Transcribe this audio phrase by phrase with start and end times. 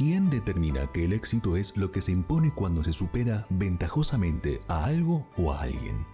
[0.00, 4.86] ¿Quién determina que el éxito es lo que se impone cuando se supera ventajosamente a
[4.86, 6.06] algo o a alguien?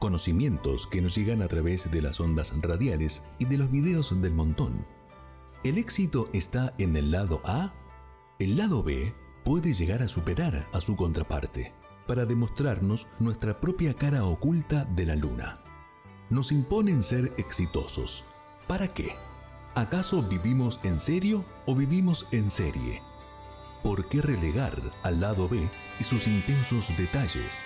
[0.00, 4.34] Conocimientos que nos llegan a través de las ondas radiales y de los videos del
[4.34, 4.84] montón.
[5.62, 7.72] ¿El éxito está en el lado A?
[8.40, 11.72] El lado B puede llegar a superar a su contraparte
[12.08, 15.62] para demostrarnos nuestra propia cara oculta de la luna.
[16.30, 18.24] Nos imponen ser exitosos.
[18.66, 19.12] ¿Para qué?
[19.74, 23.02] ¿Acaso vivimos en serio o vivimos en serie?
[23.82, 27.64] ¿Por qué relegar al lado B y sus intensos detalles?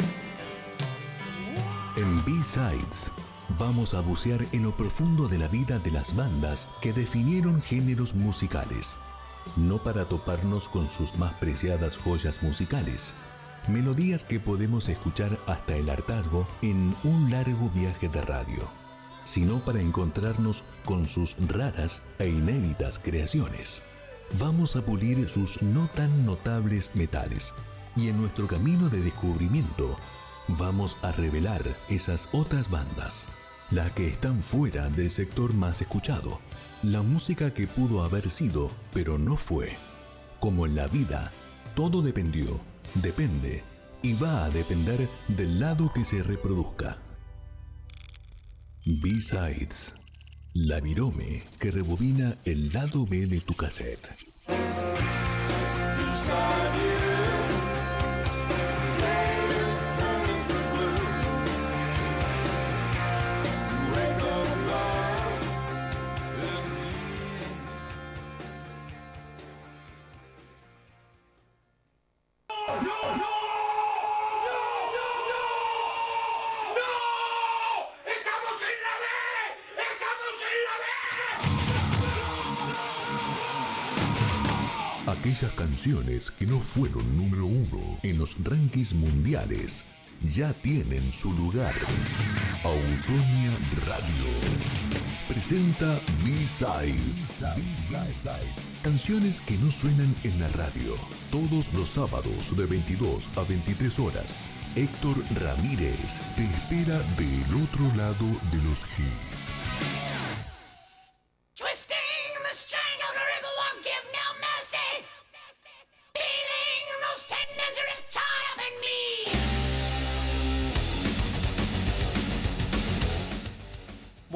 [1.97, 3.13] En B-Sides
[3.59, 8.15] vamos a bucear en lo profundo de la vida de las bandas que definieron géneros
[8.15, 8.97] musicales,
[9.57, 13.13] no para toparnos con sus más preciadas joyas musicales,
[13.69, 18.78] melodías que podemos escuchar hasta el hartazgo en un largo viaje de radio,
[19.29, 23.83] sino para encontrarnos con sus raras e inéditas creaciones.
[24.39, 27.53] Vamos a pulir sus no tan notables metales
[27.95, 29.99] y en nuestro camino de descubrimiento
[30.49, 33.29] vamos a revelar esas otras bandas,
[33.71, 36.41] las que están fuera del sector más escuchado,
[36.83, 39.77] la música que pudo haber sido, pero no fue.
[40.41, 41.33] Como en la vida,
[41.75, 42.61] todo dependió,
[42.95, 43.63] depende
[44.01, 46.97] y va a depender del lado que se reproduzca.
[48.91, 49.97] B-Sides,
[50.55, 54.09] la virome que rebobina el lado B de tu cassette.
[85.79, 89.85] Canciones que no fueron número uno en los rankings mundiales
[90.25, 91.73] ya tienen su lugar.
[92.65, 94.27] Ausonia Radio
[95.29, 97.45] presenta B-Sides.
[98.83, 100.97] Canciones que no suenan en la radio.
[101.31, 104.49] Todos los sábados de 22 a 23 horas.
[104.75, 109.28] Héctor Ramírez te espera del otro lado de los hits.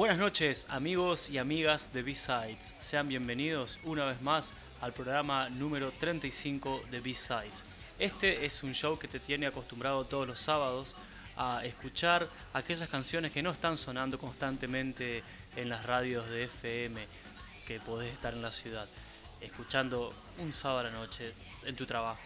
[0.03, 5.93] Buenas noches amigos y amigas de B-Sides, sean bienvenidos una vez más al programa número
[5.97, 7.63] 35 de B-Sides.
[7.97, 10.93] Este es un show que te tiene acostumbrado todos los sábados
[11.37, 15.23] a escuchar aquellas canciones que no están sonando constantemente
[15.55, 17.07] en las radios de FM
[17.65, 18.89] que podés estar en la ciudad,
[19.39, 21.31] escuchando un sábado a la noche
[21.63, 22.19] en tu trabajo.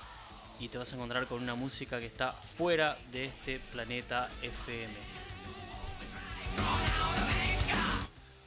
[0.61, 4.93] y te vas a encontrar con una música que está fuera de este planeta FM?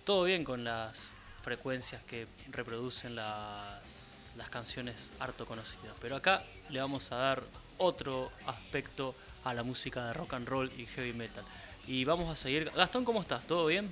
[0.03, 1.11] Todo bien con las
[1.43, 3.81] frecuencias que reproducen las,
[4.35, 7.43] las canciones harto conocidas, pero acá le vamos a dar
[7.77, 11.43] otro aspecto a la música de rock and roll y heavy metal.
[11.87, 12.69] Y vamos a seguir.
[12.75, 13.45] Gastón, ¿cómo estás?
[13.47, 13.89] ¿Todo bien?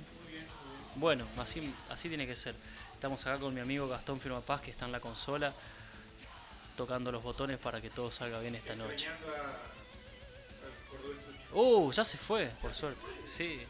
[0.96, 2.54] Bueno, así, así tiene que ser.
[2.92, 5.52] Estamos acá con mi amigo Gastón Firma Paz, que está en la consola,
[6.76, 9.08] tocando los botones para que todo salga bien esta noche.
[11.52, 13.00] Uh, ya se fue, por suerte.
[13.24, 13.60] Sí.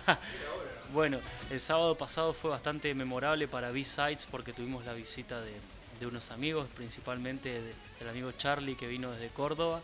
[0.92, 1.18] bueno,
[1.50, 5.52] el sábado pasado fue bastante memorable para B-Sides porque tuvimos la visita de,
[5.98, 9.80] de unos amigos, principalmente de- del amigo Charlie que vino desde Córdoba.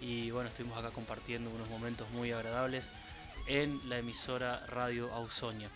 [0.00, 2.90] Y bueno, estuvimos acá compartiendo unos momentos muy agradables
[3.46, 5.68] en la emisora Radio Ausonia.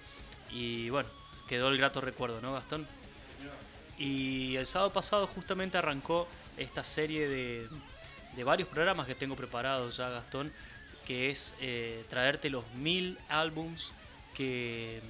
[0.51, 1.09] Y bueno,
[1.49, 2.87] quedó el grato recuerdo, ¿no, Gastón?
[4.03, 6.27] Y el sábado pasado justamente arrancó
[6.57, 7.69] esta serie de,
[8.43, 10.53] varios programas que tengo preparados ya, Gastón,
[11.07, 13.93] que es eh, traerte los mil álbums
[14.35, 15.01] que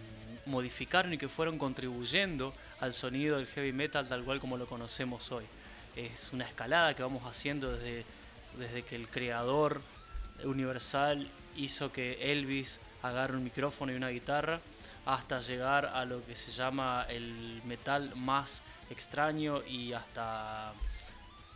[0.44, 4.66] mm, modificaron y que fueron contribuyendo al sonido del heavy metal tal cual como lo
[4.66, 5.44] conocemos hoy.
[5.96, 8.04] Es una escalada que vamos haciendo desde,
[8.58, 9.80] desde que el creador
[10.44, 14.60] universal hizo que Elvis agarre un micrófono y una guitarra
[15.04, 20.72] hasta llegar a lo que se llama el metal más extraño y hasta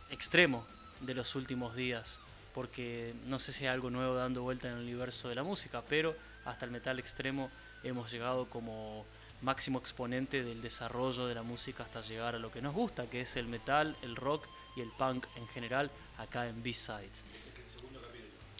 [0.09, 0.65] extremo
[1.01, 2.19] de los últimos días,
[2.53, 5.81] porque no sé si hay algo nuevo dando vuelta en el universo de la música,
[5.87, 6.15] pero
[6.45, 7.49] hasta el metal extremo
[7.83, 9.05] hemos llegado como
[9.41, 13.21] máximo exponente del desarrollo de la música hasta llegar a lo que nos gusta, que
[13.21, 17.23] es el metal, el rock y el punk en general acá en B-Sides.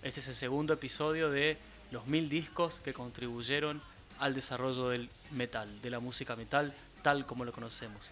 [0.03, 1.57] Este es el segundo episodio de
[1.91, 3.81] los mil discos que contribuyeron
[4.19, 8.09] al desarrollo del metal, de la música metal tal como lo conocemos.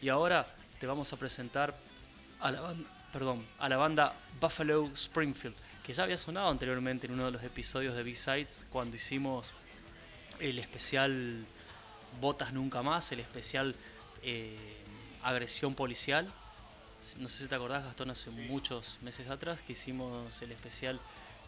[0.00, 0.46] Y ahora
[0.78, 1.76] te vamos a presentar
[2.40, 2.74] a la,
[3.12, 5.54] perdón, a la banda Buffalo Springfield,
[5.84, 9.52] que ya había sonado anteriormente en uno de los episodios de B-Sides cuando hicimos
[10.38, 11.44] el especial
[12.20, 13.74] Botas Nunca Más, el especial
[14.22, 14.56] eh,
[15.22, 16.32] Agresión Policial.
[17.18, 21.00] No sé si te acordás, Gastón, hace muchos meses atrás que hicimos el especial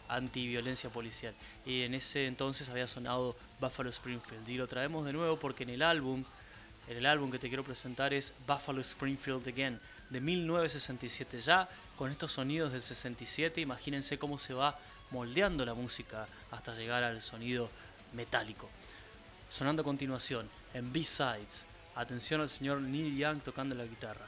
[0.07, 1.33] antiviolencia policial.
[1.65, 4.47] Y en ese entonces había sonado Buffalo Springfield.
[4.49, 6.23] Y lo traemos de nuevo porque en el álbum,
[6.87, 9.79] en el álbum que te quiero presentar es Buffalo Springfield Again,
[10.09, 11.39] de 1967.
[11.39, 14.77] Ya con estos sonidos del 67, imagínense cómo se va
[15.11, 17.69] moldeando la música hasta llegar al sonido
[18.13, 18.69] metálico.
[19.49, 21.65] Sonando a continuación, en B-Sides,
[21.95, 24.25] atención al señor Neil Young tocando la guitarra.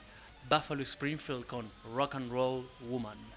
[0.47, 3.34] Buffalo Springfield con Rock and Roll Woman.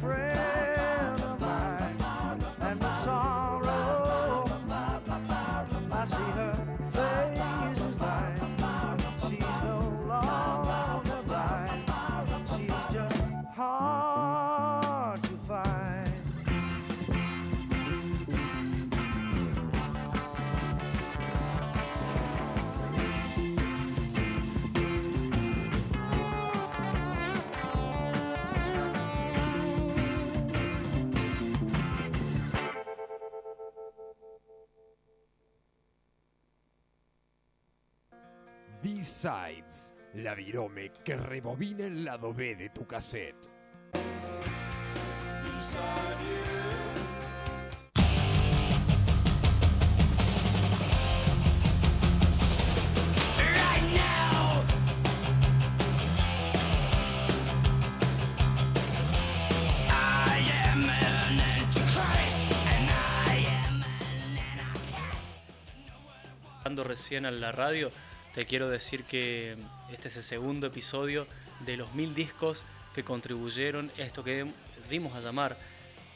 [0.00, 0.31] Friend
[39.24, 43.52] La virome que rebobina el lado B de tu cassette.
[66.92, 67.90] Recién a la radio,
[68.34, 69.56] te quiero decir que
[69.92, 71.26] este es el segundo episodio
[71.66, 74.46] de los mil discos que contribuyeron, esto que
[74.88, 75.56] dimos a llamar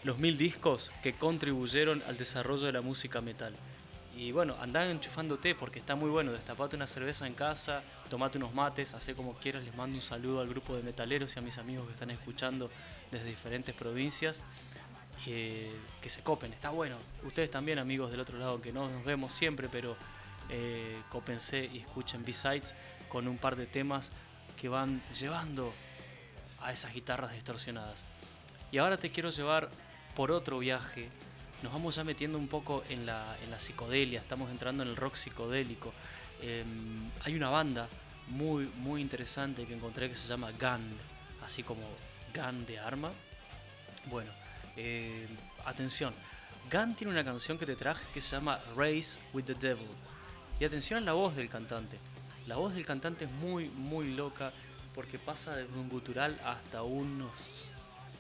[0.02, 3.54] los mil discos que contribuyeron al desarrollo de la música metal.
[4.16, 6.32] Y bueno, andá enchufándote porque está muy bueno.
[6.32, 9.62] Destapate una cerveza en casa, tomate unos mates, hacé como quieras.
[9.64, 12.70] Les mando un saludo al grupo de metaleros y a mis amigos que están escuchando
[13.10, 14.42] desde diferentes provincias.
[15.26, 16.96] eh, que se copen, está bueno.
[17.24, 19.96] Ustedes también, amigos del otro lado, que no nos vemos siempre, pero
[20.48, 22.74] eh, cópense y escuchen B-Sides
[23.08, 24.10] con un par de temas
[24.56, 25.72] que van llevando
[26.60, 28.04] a esas guitarras distorsionadas.
[28.72, 29.70] Y ahora te quiero llevar
[30.14, 31.08] por otro viaje.
[31.62, 34.96] Nos vamos ya metiendo un poco en la, en la psicodelia, estamos entrando en el
[34.96, 35.92] rock psicodélico.
[36.42, 37.88] Em, hay una banda
[38.28, 40.90] muy, muy interesante que encontré que se llama Gun,
[41.44, 41.82] así como
[42.34, 43.10] Gun de arma.
[44.06, 44.30] Bueno,
[44.76, 45.26] eh,
[45.64, 46.14] atención,
[46.70, 49.88] Gun tiene una canción que te traje que se llama Race with the Devil.
[50.58, 51.98] Y atención a la voz del cantante.
[52.46, 54.52] La voz del cantante es muy, muy loca
[54.94, 57.70] porque pasa desde un gutural hasta unos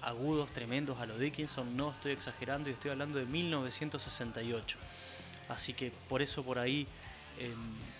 [0.02, 1.76] agudos tremendos a lo Dickinson.
[1.76, 4.78] No estoy exagerando y estoy hablando de 1968.
[5.48, 6.86] Así que por eso por ahí
[7.38, 7.54] eh,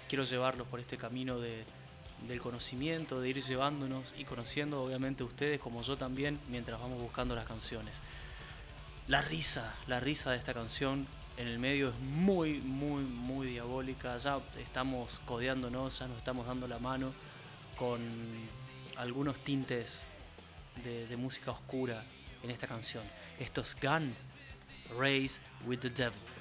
[0.09, 1.65] quiero llevarlos por este camino de,
[2.29, 7.35] del conocimiento, de ir llevándonos y conociendo obviamente ustedes como yo también mientras vamos buscando
[7.35, 8.01] las canciones.
[9.09, 14.17] La risa, la risa de esta canción en el medio es muy, muy, muy diabólica.
[14.17, 17.13] Ya estamos codeándonos, ya nos estamos dando la mano
[17.77, 18.01] con
[18.97, 20.05] algunos tintes
[20.83, 22.05] de, música oscura
[22.43, 23.05] en esta canción.
[23.39, 24.15] Esto es Gun,
[24.99, 26.36] Race with the Devil.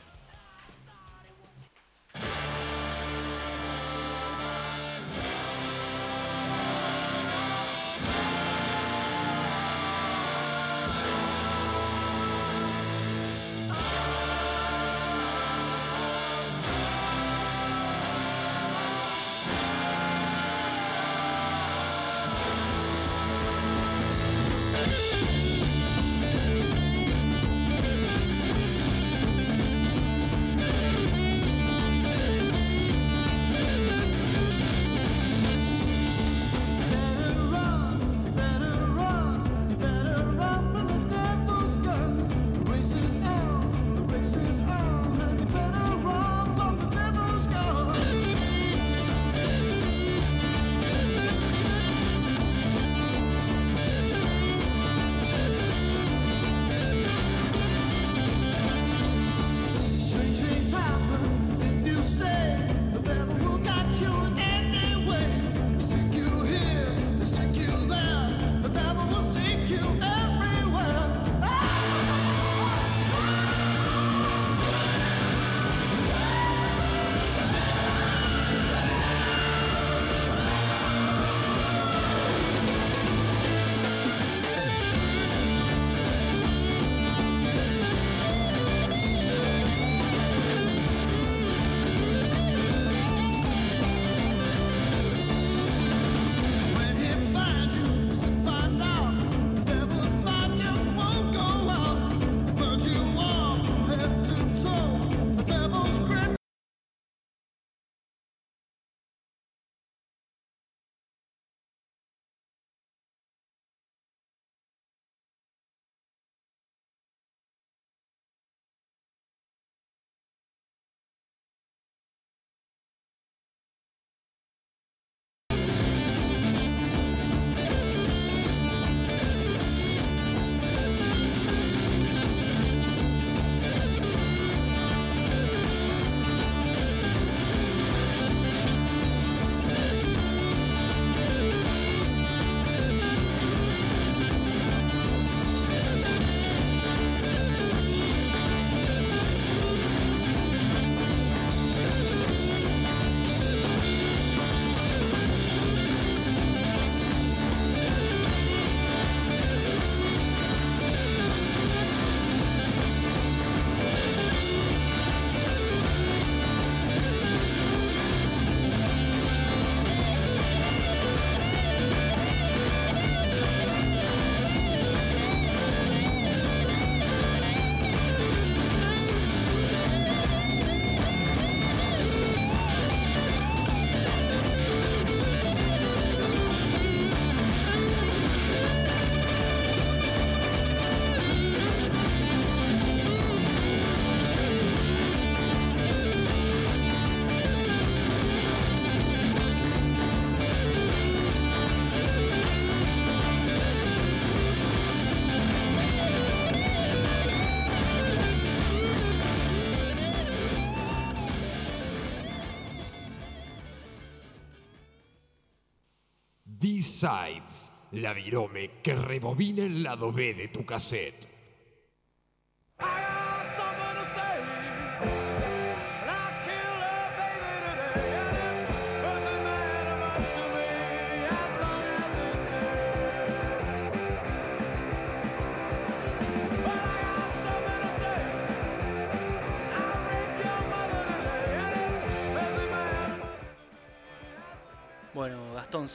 [217.05, 221.34] B-Sides, la virome que rebobina el lado B de tu cassette.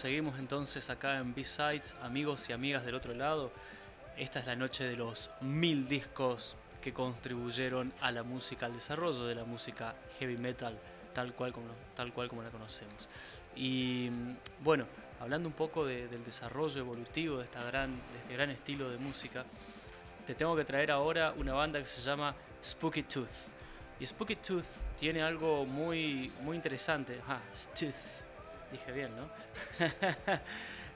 [0.01, 3.53] Seguimos entonces acá en B-Sides, amigos y amigas del otro lado.
[4.17, 9.25] Esta es la noche de los mil discos que contribuyeron a la música, al desarrollo
[9.27, 10.79] de la música heavy metal,
[11.13, 13.09] tal cual como, tal cual como la conocemos.
[13.55, 14.87] Y mm, bueno,
[15.21, 18.97] hablando un poco de- del desarrollo evolutivo de, esta gran, de este gran estilo de
[18.97, 19.45] música,
[20.27, 23.29] te tengo que traer ahora una banda que se llama Spooky Tooth.
[24.01, 24.65] Y Spooky Tooth
[24.99, 27.21] tiene algo muy, muy interesante.
[27.29, 27.41] Ah,
[27.79, 28.20] Tooth.
[28.73, 29.29] Dije bien, ¿no?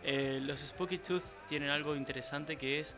[0.07, 2.95] Eh, los Spooky Tooth tienen algo interesante que es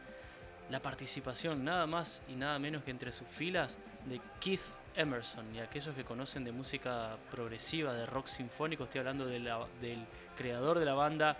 [0.70, 4.60] la participación nada más y nada menos que entre sus filas de Keith
[4.96, 9.68] Emerson y aquellos que conocen de música progresiva, de rock sinfónico, estoy hablando de la-
[9.80, 10.04] del
[10.36, 11.36] creador de la banda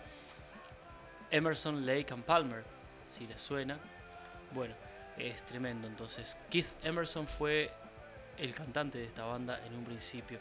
[1.32, 2.62] Emerson, Lake and Palmer,
[3.08, 3.76] si les suena.
[4.52, 4.74] Bueno,
[5.18, 5.88] es tremendo.
[5.88, 7.72] Entonces, Keith Emerson fue
[8.38, 10.38] el cantante de esta banda en un principio.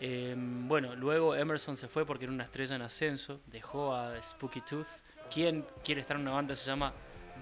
[0.00, 4.60] Eh, bueno, luego Emerson se fue porque era una estrella en ascenso, dejó a Spooky
[4.62, 4.86] Tooth.
[5.32, 6.92] Quien quiere estar en una banda se llama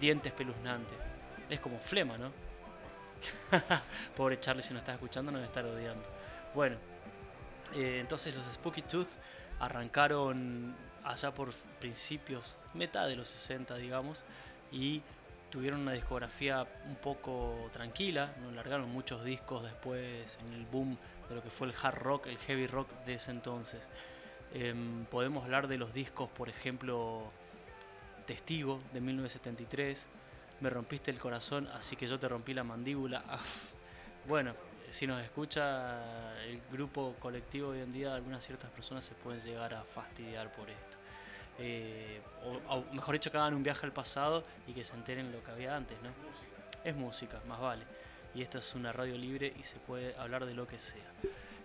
[0.00, 0.94] Diente Espeluznante.
[1.50, 2.30] Es como flema, ¿no?
[4.16, 6.08] Pobre Charlie, si nos está escuchando, nos estar odiando.
[6.54, 6.76] Bueno,
[7.74, 9.08] eh, entonces los Spooky Tooth
[9.60, 14.24] arrancaron allá por principios, mitad de los 60, digamos,
[14.70, 15.02] y
[15.50, 20.96] tuvieron una discografía un poco tranquila, no largaron muchos discos después en el boom
[21.32, 23.88] de lo que fue el hard rock, el heavy rock de ese entonces.
[24.54, 27.30] Em, podemos hablar de los discos, por ejemplo,
[28.26, 30.08] Testigo de 1973,
[30.60, 33.24] Me rompiste el corazón, así que yo te rompí la mandíbula.
[33.28, 33.40] Ah,
[34.28, 34.54] Bueno,
[34.90, 39.74] si nos escucha el grupo colectivo hoy en día, algunas ciertas personas se pueden llegar
[39.74, 40.96] a fastidiar por esto.
[41.58, 45.32] Eh, o, o mejor dicho, que hagan un viaje al pasado y que se enteren
[45.32, 46.10] lo que había antes, ¿no?
[46.84, 47.84] Es música, más vale.
[48.34, 51.04] Y esto es una radio libre y se puede hablar de lo que sea.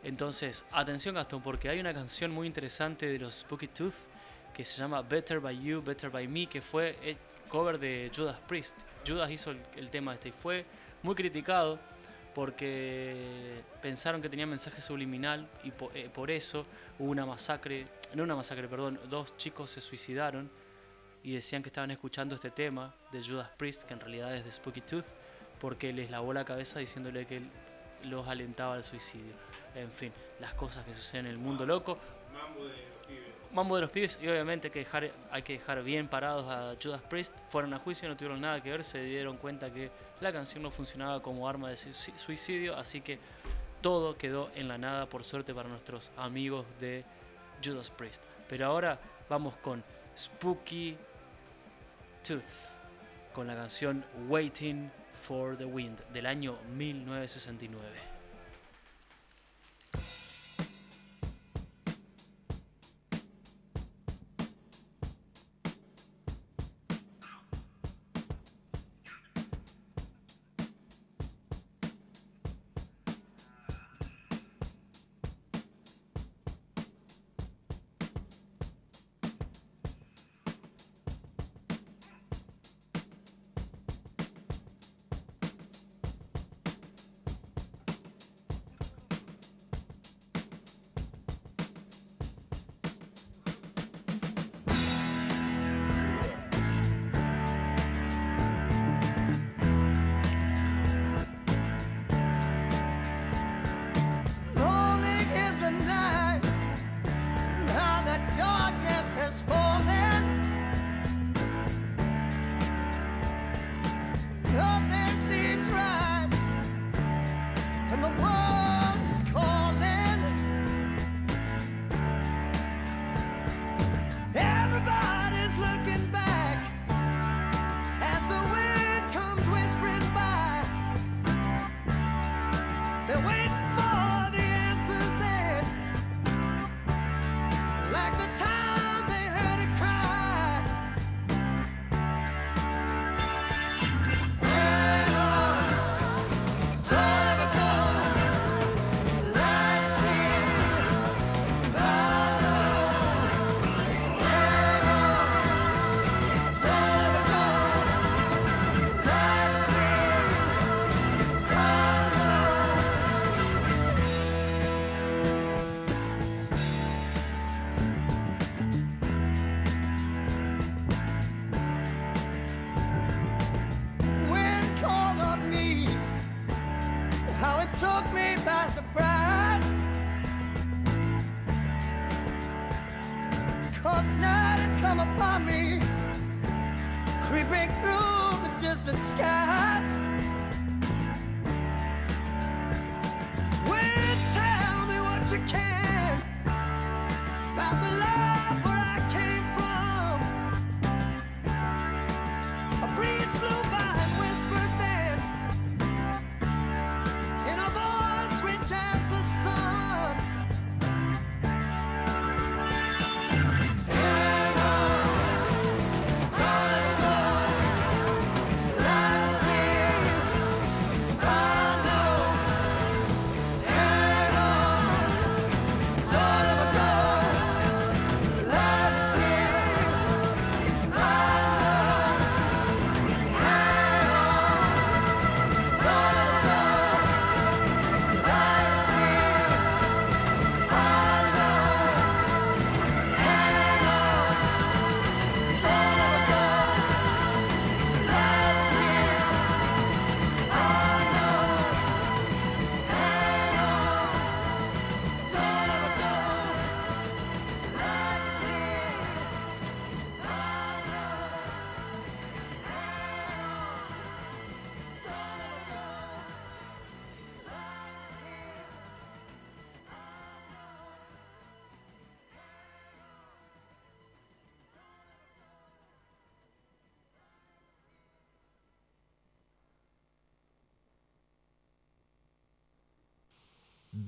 [0.03, 3.93] Entonces, atención Gastón, porque hay una canción muy interesante de los Spooky Tooth
[4.53, 8.38] que se llama Better by You, Better by Me, que fue el cover de Judas
[8.47, 8.77] Priest.
[9.05, 10.65] Judas hizo el, tema este y fue
[11.03, 11.79] muy criticado
[12.35, 16.65] porque pensaron que tenía mensaje subliminal y po- eh, por eso
[17.00, 20.50] hubo una masacre, no una masacre, perdón, dos chicos se suicidaron
[21.24, 24.51] y decían que estaban escuchando este tema de Judas Priest, que en realidad es de
[24.51, 25.05] Spooky Tooth,
[25.59, 27.41] porque les lavó la cabeza diciéndole que
[28.03, 29.33] los alentaba al suicidio.
[29.75, 31.98] En fin, las cosas que suceden en el mundo loco.
[33.51, 36.75] Mambo de los pibes y obviamente hay que dejar, hay que dejar bien parados a
[36.81, 37.35] Judas Priest.
[37.50, 39.89] Fueron a juicio, no tuvieron nada que ver, se dieron cuenta que
[40.20, 43.20] la canción no funcionaba como arma de suici- suicidio, así que
[43.81, 47.05] todo quedó en la nada por suerte para nuestros amigos de
[47.63, 48.22] Judas Priest.
[48.50, 49.83] Pero ahora vamos con
[50.17, 50.98] Spooky
[52.27, 52.41] Tooth,
[53.33, 54.91] con la canción Waiting
[55.27, 58.17] for the Wind del año 1969.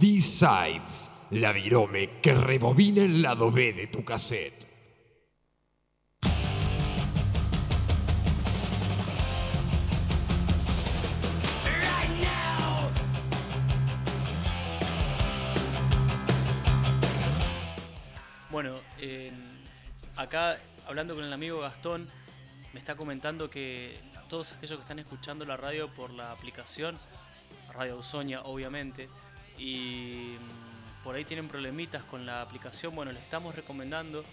[0.01, 4.65] B-Sides, la virome que rebobina el lado B de tu cassette.
[18.49, 19.33] Bueno, eh,
[20.15, 22.09] acá hablando con el amigo Gastón,
[22.73, 26.97] me está comentando que todos aquellos que están escuchando la radio por la aplicación,
[27.73, 29.09] Radio Ausonia obviamente,
[29.59, 34.23] y mm, por ahí tienen problemitas con la aplicación, bueno, les estamos recomendando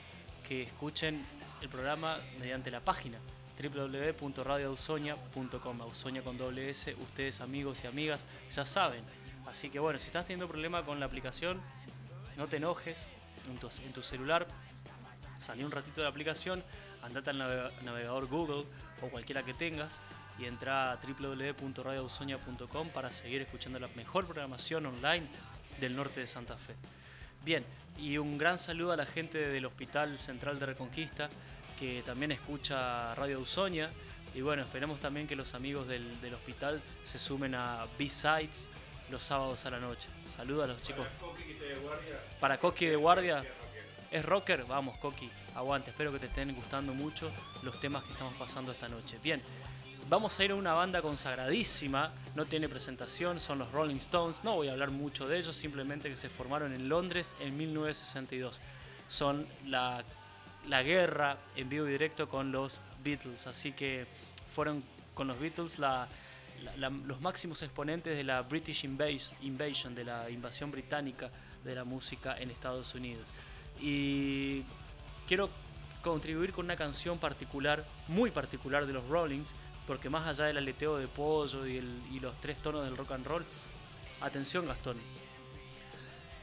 [0.47, 1.25] que escuchen
[1.61, 3.19] el programa mediante la página
[3.63, 9.03] www.radioausonia.com, Ausonia con ustedes amigos y amigas ya saben.
[9.47, 11.61] Así que bueno, si estás teniendo problema con la aplicación,
[12.37, 13.07] no te enojes
[13.49, 14.47] en tu, en tu celular,
[15.39, 16.63] salí un ratito de la aplicación,
[17.03, 18.65] andate al navega- navegador Google
[19.03, 20.01] o cualquiera que tengas
[20.39, 25.27] y entra a www.radioausonia.com para seguir escuchando la mejor programación online
[25.81, 26.75] del norte de Santa Fe.
[27.45, 27.65] Bien,
[27.99, 31.31] y un gran saludo a la gente del Hospital Central de Reconquista
[31.79, 33.91] que también escucha Radio Ausonia.
[34.35, 38.69] Y bueno, esperemos también que los amigos del, del hospital se sumen a B-Sides
[39.11, 40.09] los sábados a la noche.
[40.35, 41.07] Saludos a los chicos.
[42.41, 43.45] Para Coqui de Guardia.
[44.11, 44.65] ¿Es rocker?
[44.65, 45.91] Vamos, Coqui, aguante.
[45.91, 47.31] Espero que te estén gustando mucho
[47.63, 49.19] los temas que estamos pasando esta noche.
[49.23, 49.43] Bien,
[50.09, 52.13] vamos a ir a una banda consagradísima.
[52.35, 54.45] No tiene presentación, son los Rolling Stones.
[54.45, 58.61] No voy a hablar mucho de ellos, simplemente que se formaron en Londres en 1962.
[59.09, 60.05] Son la,
[60.69, 63.47] la guerra en vivo y directo con los Beatles.
[63.47, 64.07] Así que
[64.55, 64.83] fueron
[65.15, 66.07] con los Beatles la,
[66.77, 71.31] la- los máximos exponentes de la British Invas- Invasion, de la invasión británica
[71.65, 73.25] de la música en Estados Unidos.
[73.81, 74.63] Y
[75.27, 75.51] quiero
[76.03, 79.53] contribuir con una canción particular, muy particular de los Rollings,
[79.87, 81.81] porque más allá del aleteo de pollo y,
[82.21, 83.45] los tres tonos del rock and roll,
[84.21, 84.97] atención Gastón,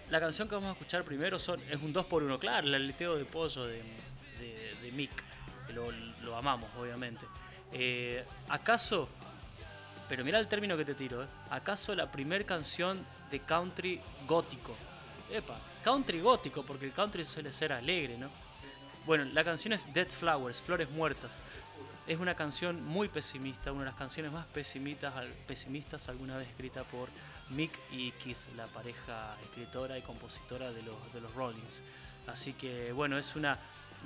[0.10, 3.66] la canción que vamos a escuchar primero es un 2x1, claro, el aleteo de pollo
[3.66, 3.82] de,
[4.92, 5.24] Mick,
[6.24, 7.26] lo, amamos obviamente.
[7.72, 9.10] Eh, ¿Acaso,
[10.08, 14.76] pero mira el término que te tiro, eh, ¿acaso la primer canción de country gótico?
[15.32, 18.30] Epa, country gótico, porque el country suele ser alegre, ¿no?
[19.06, 21.40] Bueno, la canción es Dead Flowers, Flores Muertas.
[22.06, 25.14] Es una canción muy pesimista, una de las canciones más pesimistas,
[25.48, 27.08] pesimistas alguna vez escrita por
[27.50, 31.82] Mick y Keith, la pareja escritora y compositora de los, de los Rollins.
[32.28, 33.58] Así que bueno, es una,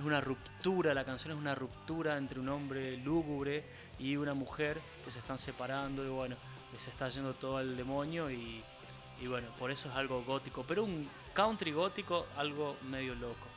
[0.06, 3.64] una ruptura, la canción es una ruptura entre un hombre lúgubre
[3.98, 6.36] y una mujer que se están separando y bueno,
[6.78, 8.62] se está yendo todo al demonio y,
[9.20, 13.48] y bueno, por eso es algo gótico, pero un country gótico, algo medio loco.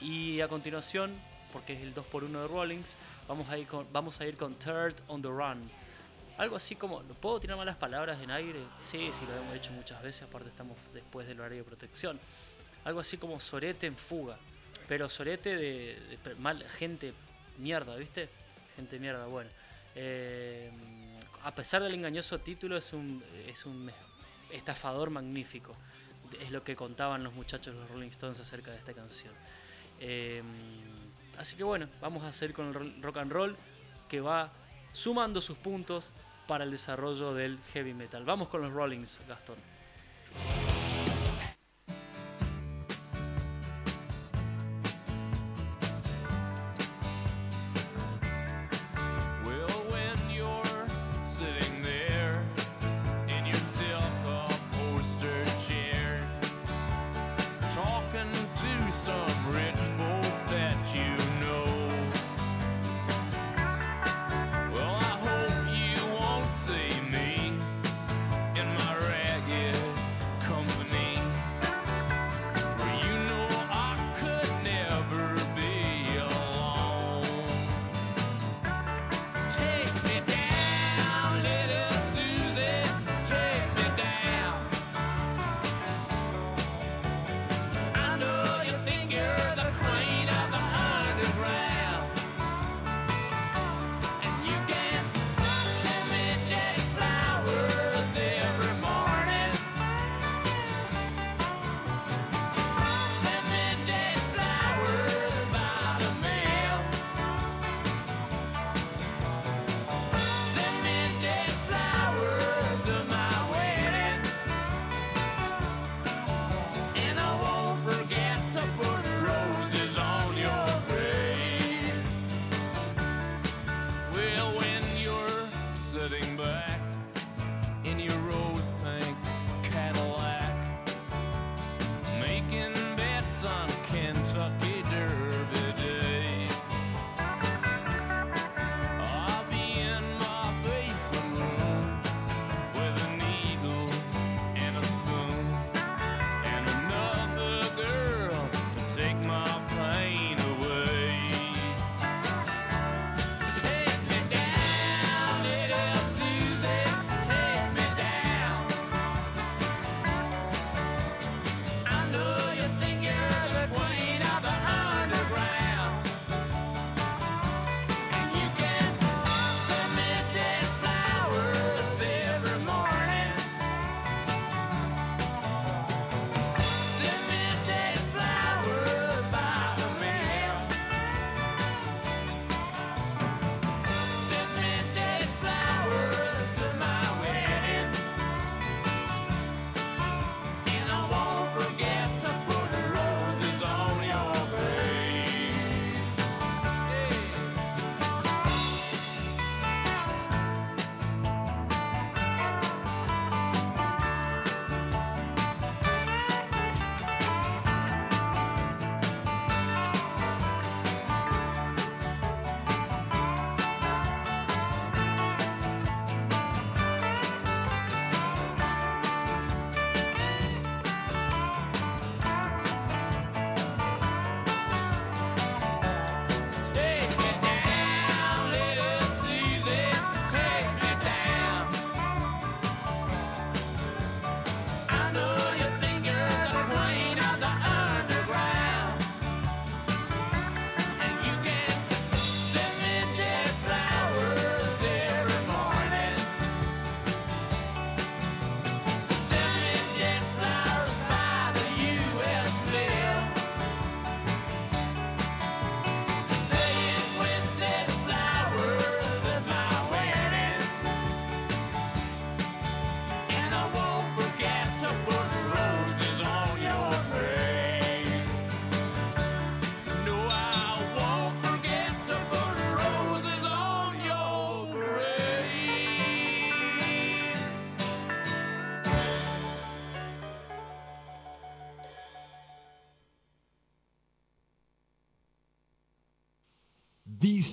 [0.00, 1.16] Y a continuación,
[1.54, 2.96] porque es el 2x1 de Rollings,
[3.28, 5.62] vamos a ir con, vamos a ir con Third on the Run.
[6.36, 8.58] Algo así como, ¿lo puedo tirar malas palabras en aire?
[8.84, 12.18] Sí, sí, lo hemos hecho muchas veces, aparte estamos después del horario de protección.
[12.84, 14.36] Algo así como Sorete en fuga,
[14.88, 17.14] pero Sorete de, mal, gente
[17.58, 18.28] mierda, ¿viste?
[18.74, 19.48] Gente mierda, bueno.
[19.94, 20.72] Eh,
[21.44, 23.92] a pesar del engañoso título, es un, es un
[24.50, 25.76] estafador magnífico.
[26.40, 29.32] Es lo que contaban los muchachos de los Rolling Stones acerca de esta canción.
[30.00, 30.42] Eh,
[31.38, 33.56] Así que bueno, vamos a seguir con el rock and roll
[34.08, 34.52] que va
[34.92, 36.12] sumando sus puntos
[36.46, 38.24] para el desarrollo del heavy metal.
[38.24, 39.56] Vamos con los Rollings, Gastón.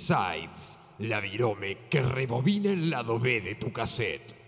[0.02, 4.41] Sides, la virome que rebobina el lado B de tu cassette.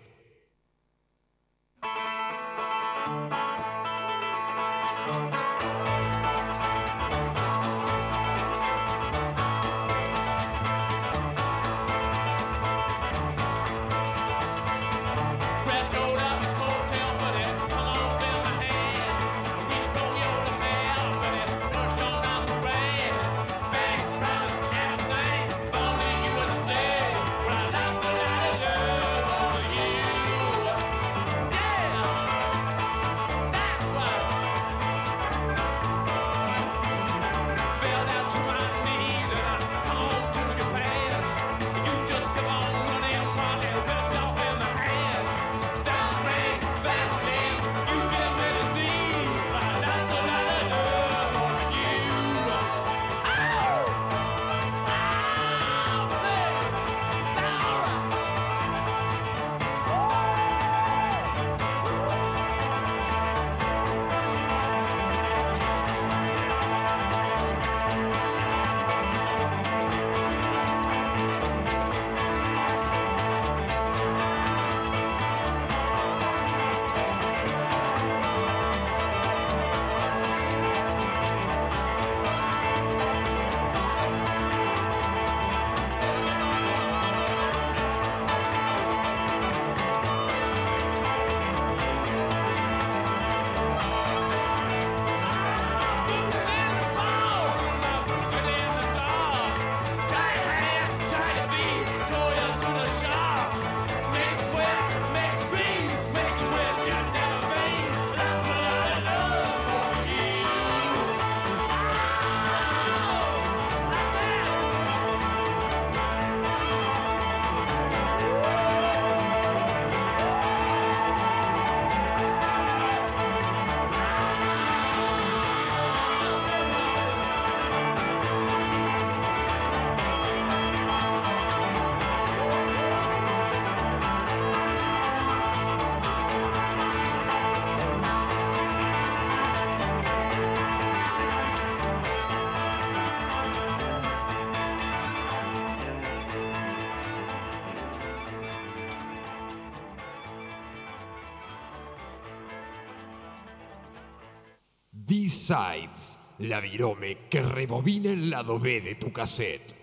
[155.45, 159.75] B-Sides, la virome que rebobina el lado B de tu cassette.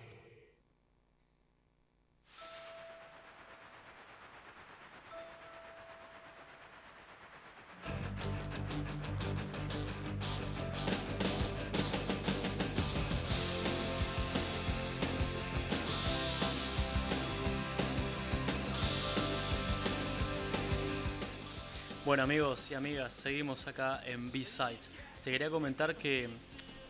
[22.03, 24.89] Bueno amigos y amigas, seguimos acá en B-Sides.
[25.23, 26.27] Te quería comentar que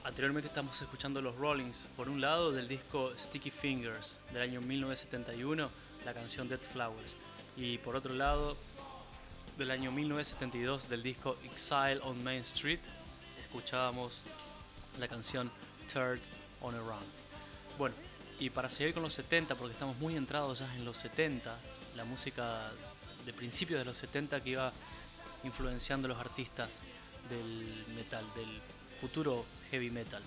[0.06, 5.70] anteriormente estamos escuchando los Rollings, por un lado del disco Sticky Fingers del año 1971,
[6.06, 7.18] la canción Dead Flowers,
[7.58, 8.56] y por otro lado
[9.58, 12.80] del año 1972 del disco Exile on Main Street,
[13.38, 14.22] escuchábamos
[14.98, 15.52] la canción
[15.92, 16.22] Third
[16.62, 17.04] on a Run.
[17.78, 17.96] Bueno,
[18.40, 21.60] y para seguir con los 70, porque estamos muy entrados ya en los 70,
[21.98, 22.72] la música
[23.26, 24.72] de principios de los 70 que iba
[25.44, 26.82] influenciando a los artistas
[27.30, 28.62] del metal, del
[29.00, 30.22] futuro heavy metal.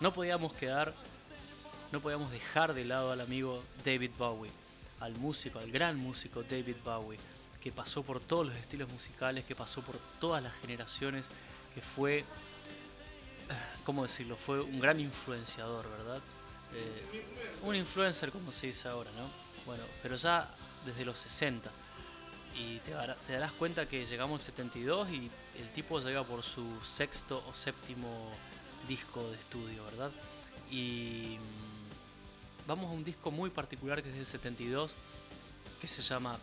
[0.00, 0.94] No podíamos quedar,
[1.92, 4.50] no podíamos dejar de lado al amigo David Bowie,
[5.00, 7.18] al músico, al gran músico David Bowie,
[7.60, 11.26] que pasó por todos los estilos musicales, que pasó por todas las generaciones,
[11.74, 12.24] que fue,
[13.84, 14.36] ¿cómo decirlo?
[14.36, 16.20] Fue un gran influenciador, ¿verdad?
[16.74, 17.24] Eh,
[17.62, 19.30] un influencer, como se dice ahora, ¿no?
[19.64, 20.50] Bueno, pero ya
[20.84, 21.70] desde los 60
[22.56, 26.42] y te, dará- te darás cuenta que llegamos al 72 y el tipo llega por
[26.42, 28.30] su sexto o séptimo
[28.88, 30.10] disco de estudio, ¿verdad?
[30.70, 34.94] Y mm, vamos a un disco muy particular que es del 72
[35.80, 36.38] que se llama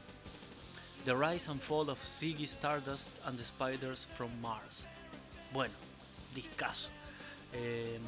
[1.06, 4.88] The Rise and Fall of Ziggy Stardust and the Spiders from Mars.
[5.52, 5.74] Bueno,
[6.36, 6.90] discazo.
[7.54, 8.00] Eh,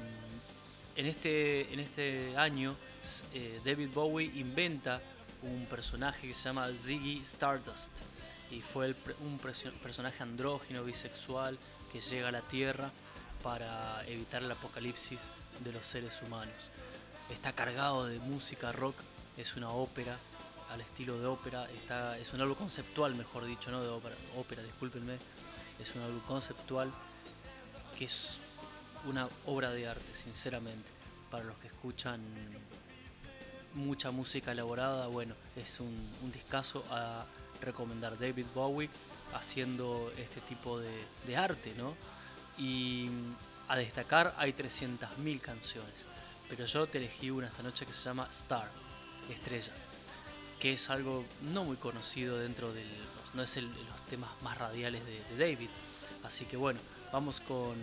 [0.95, 2.75] en, este, en este año,
[3.33, 5.01] eh, David Bowie inventa
[5.43, 8.01] un personaje que se llama Ziggy Stardust
[8.51, 11.57] y fue un personaje andrógino, bisexual,
[11.91, 12.91] que llega a la Tierra
[13.41, 15.29] para evitar el apocalipsis
[15.63, 16.69] de los seres humanos.
[17.29, 18.95] Está cargado de música rock,
[19.37, 20.17] es una ópera,
[20.71, 24.63] al estilo de ópera, está, es un álbum conceptual, mejor dicho, no de ópera, ópera,
[24.63, 25.17] discúlpenme,
[25.79, 26.91] es un álbum conceptual
[27.97, 28.39] que es
[29.05, 30.89] una obra de arte, sinceramente,
[31.29, 32.21] para los que escuchan
[33.75, 37.25] mucha música elaborada, bueno, es un, un discazo a
[37.61, 38.17] recomendar.
[38.19, 38.89] David Bowie
[39.33, 40.91] haciendo este tipo de,
[41.25, 41.95] de arte, ¿no?
[42.57, 43.09] Y
[43.67, 46.05] a destacar hay 300.000 canciones,
[46.49, 48.69] pero yo te elegí una esta noche que se llama Star,
[49.29, 49.73] Estrella,
[50.59, 52.87] que es algo no muy conocido dentro del...
[53.33, 55.69] no es el- los temas más radiales de, de David.
[56.23, 56.79] Así que bueno,
[57.11, 57.75] vamos con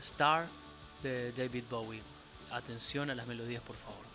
[0.00, 0.46] Star
[1.02, 2.00] de David Bowie.
[2.50, 4.05] Atención a las melodías, por favor.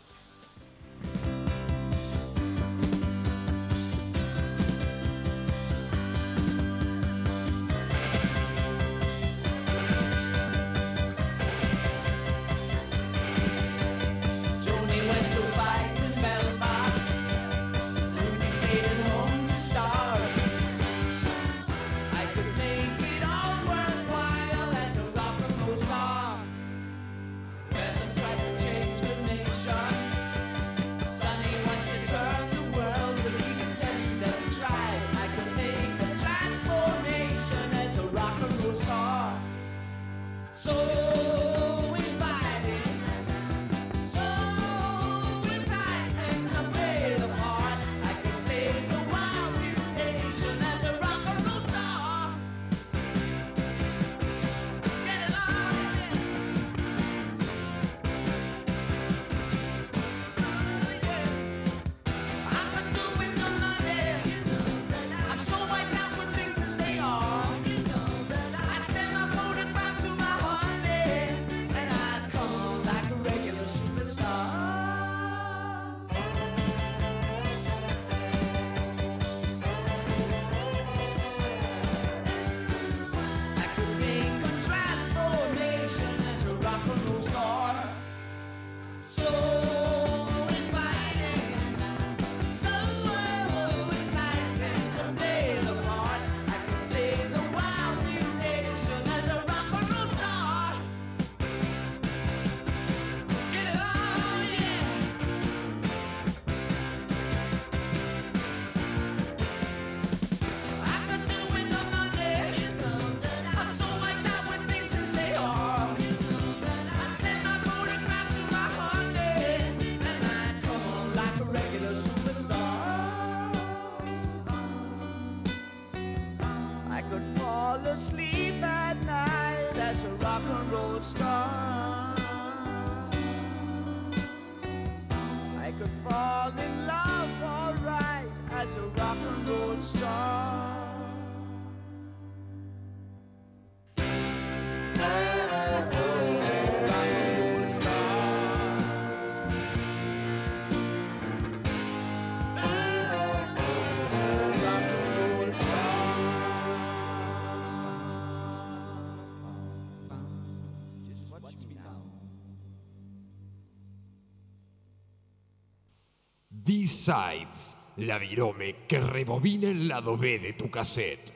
[167.97, 171.30] La virome que rebobina el lado B de tu cassette.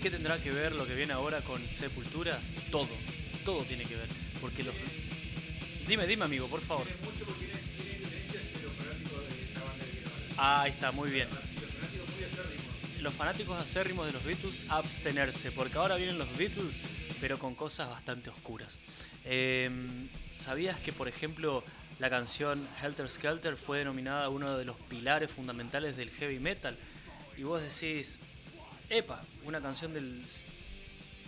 [0.00, 2.38] Qué tendrá que ver lo que viene ahora con Sepultura?
[2.70, 2.88] Todo,
[3.44, 4.08] todo tiene que ver.
[4.40, 4.74] Porque los.
[5.86, 6.86] Dime, dime, amigo, por favor.
[10.36, 11.28] Ah, ahí está, muy bien.
[13.00, 16.80] Los fanáticos acérrimos de los Beatles, abstenerse, porque ahora vienen los Beatles,
[17.20, 18.78] pero con cosas bastante oscuras.
[19.24, 19.70] Eh,
[20.36, 21.62] ¿Sabías que, por ejemplo,
[21.98, 26.76] la canción Helter Skelter fue denominada uno de los pilares fundamentales del heavy metal?
[27.36, 28.18] Y vos decís,
[28.90, 30.20] Epa, una canción del.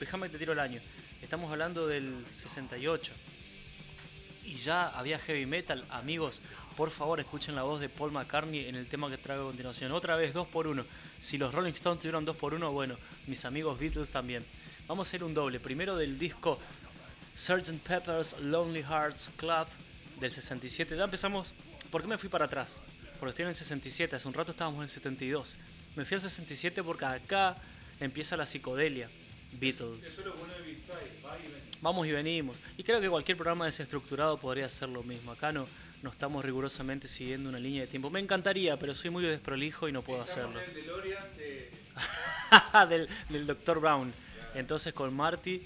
[0.00, 0.80] Déjame que te tiro el año.
[1.22, 3.12] Estamos hablando del 68.
[4.42, 5.84] Y ya había heavy metal.
[5.88, 6.40] Amigos,
[6.76, 9.92] por favor escuchen la voz de Paul McCartney en el tema que traigo a continuación.
[9.92, 10.84] Otra vez, 2 por 1
[11.20, 12.96] Si los Rolling Stones tuvieron 2 por 1 bueno,
[13.28, 14.44] mis amigos Beatles también.
[14.88, 15.60] Vamos a hacer un doble.
[15.60, 16.58] Primero del disco
[17.36, 17.78] Sgt.
[17.86, 19.68] Pepper's Lonely Hearts Club
[20.18, 20.96] del 67.
[20.96, 21.54] Ya empezamos.
[21.92, 22.80] ¿Por qué me fui para atrás?
[23.20, 24.16] Porque estoy en el 67.
[24.16, 25.54] Hace un rato estábamos en el 72.
[25.96, 27.56] Me fui al 67 porque acá
[28.00, 29.08] empieza la psicodelia.
[29.52, 30.00] Beatles.
[31.82, 32.56] Vamos y venimos.
[32.78, 35.32] Y creo que cualquier programa desestructurado podría hacer lo mismo.
[35.32, 35.66] Acá no,
[36.02, 38.08] no estamos rigurosamente siguiendo una línea de tiempo.
[38.08, 40.58] Me encantaría, pero soy muy desprolijo y no puedo hacerlo.
[42.88, 43.80] del, del Dr.
[43.80, 44.12] Brown.
[44.54, 45.62] Entonces con Marty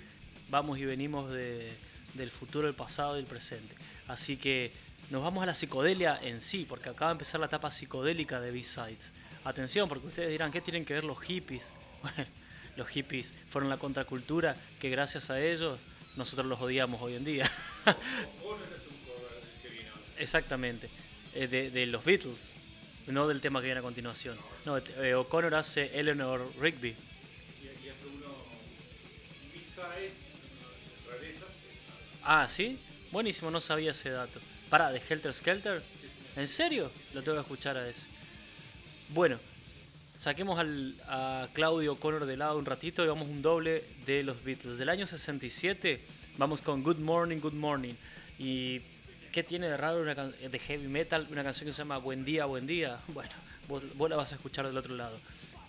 [0.48, 1.72] vamos y venimos de-
[2.14, 3.74] del futuro, el pasado y el presente.
[4.08, 4.72] Así que
[5.10, 8.50] nos vamos a la psicodelia en sí, porque acaba de empezar la etapa psicodélica de
[8.50, 9.12] B-Sides.
[9.46, 11.64] Atención, porque ustedes dirán, ¿qué tienen que ver los hippies?
[12.02, 12.26] Bueno,
[12.76, 15.80] los hippies fueron la contracultura que gracias a ellos
[16.16, 17.50] nosotros los odiamos hoy en día.
[20.18, 20.90] Exactamente,
[21.32, 22.52] eh, de, de los Beatles,
[23.06, 24.36] no del tema que viene a continuación.
[24.64, 26.96] No, eh, O'Connor hace Eleanor Rigby.
[32.24, 32.78] Ah, ¿sí?
[33.12, 34.40] Buenísimo, no sabía ese dato.
[34.68, 35.82] Para, ¿de Helter Skelter?
[36.34, 36.90] ¿En serio?
[37.14, 38.15] Lo tengo que escuchar a ese.
[39.10, 39.38] Bueno,
[40.18, 44.42] saquemos al, a Claudio Connor de lado un ratito y vamos un doble de los
[44.42, 44.78] Beatles.
[44.78, 46.00] Del año 67
[46.38, 47.94] vamos con Good Morning, Good Morning.
[48.36, 48.80] ¿Y
[49.32, 52.46] qué tiene de raro una de heavy metal una canción que se llama Buen Día,
[52.46, 52.98] Buen Día?
[53.08, 53.30] Bueno,
[53.68, 55.18] vos, vos la vas a escuchar del otro lado.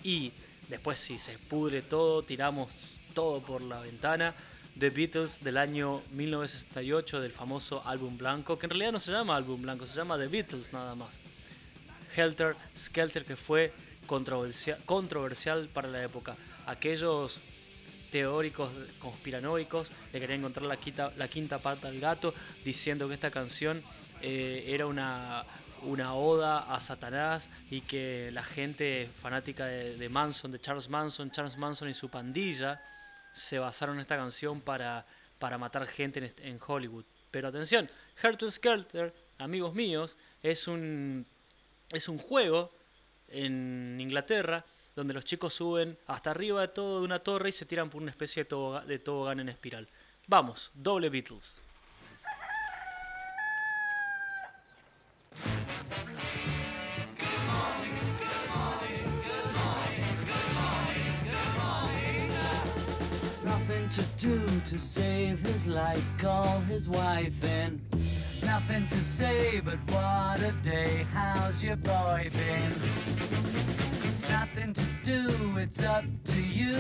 [0.03, 0.31] Y
[0.67, 2.71] después si se pudre todo, tiramos
[3.13, 4.33] todo por la ventana.
[4.79, 9.35] The Beatles del año 1968 del famoso álbum blanco, que en realidad no se llama
[9.35, 11.19] álbum blanco, se llama The Beatles nada más.
[12.18, 13.72] Helter Skelter que fue
[14.07, 16.36] controversia- controversial para la época.
[16.65, 17.43] Aquellos
[18.11, 22.34] teóricos conspiranoicos le querían encontrar la quinta, la quinta pata al gato
[22.65, 23.84] diciendo que esta canción
[24.22, 25.45] eh, era una,
[25.84, 31.57] una oda a Satanás y que la gente fanática de, Manson, de Charles Manson, Charles
[31.57, 32.82] Manson y su pandilla
[33.34, 35.05] se basaron en esta canción para,
[35.38, 37.05] para matar gente en, en Hollywood.
[37.30, 37.89] Pero atención,
[38.24, 41.28] Helter Skelter, amigos míos, es un
[41.91, 42.71] es un juego
[43.29, 44.65] en Inglaterra
[44.95, 48.01] donde los chicos suben hasta arriba de todo de una torre y se tiran por
[48.01, 49.88] una especie de, tobogán en espiral.
[50.27, 51.61] Vamos, doble Beatles.
[63.91, 67.81] To do to save his life, call his wife in.
[68.47, 72.71] Nothing to say, but what a day, how's your boy been?
[74.29, 76.77] Nothing to do, it's up to you.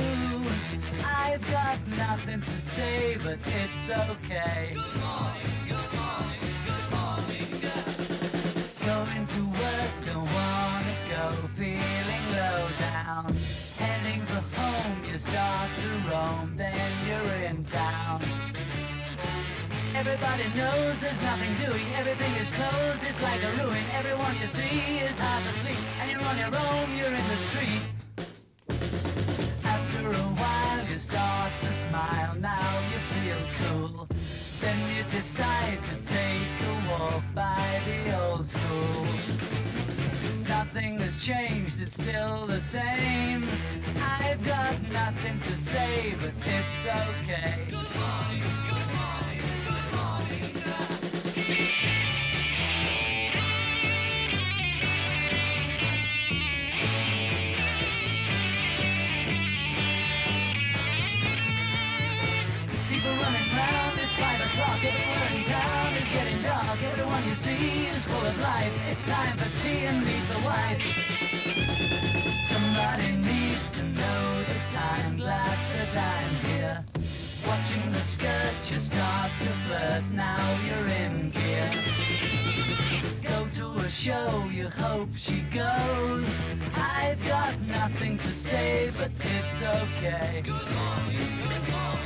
[1.05, 4.75] I've got nothing to say, but it's okay.
[4.75, 7.95] Good morning, good morning, good morning, girl.
[8.85, 13.35] Going to work, don't wanna go, feeling low down.
[13.77, 18.21] Heading for home, you start to roam, then you're in town.
[19.97, 23.83] Everybody knows there's nothing doing, everything is closed, it's like a ruin.
[23.95, 27.81] Everyone you see is half asleep, and you're on your own, you're in the street.
[29.65, 34.07] After a while, you start to smile, now you feel cool.
[34.61, 39.07] Then you decide to take a walk by the old school.
[40.47, 43.47] Nothing has changed, it's still the same.
[44.19, 48.56] I've got nothing to say, but it's okay.
[67.37, 68.73] Sea is full of life.
[68.89, 70.81] It's time for tea and meet the wife.
[72.49, 75.17] Somebody needs to know the time.
[75.17, 76.83] Glad that I'm here.
[77.47, 80.03] Watching the skirt, you start to flirt.
[80.13, 81.71] Now you're in gear.
[83.21, 86.43] Go to a show, you hope she goes.
[86.73, 90.41] I've got nothing to say, but it's okay.
[90.43, 91.96] Good morning, good morning.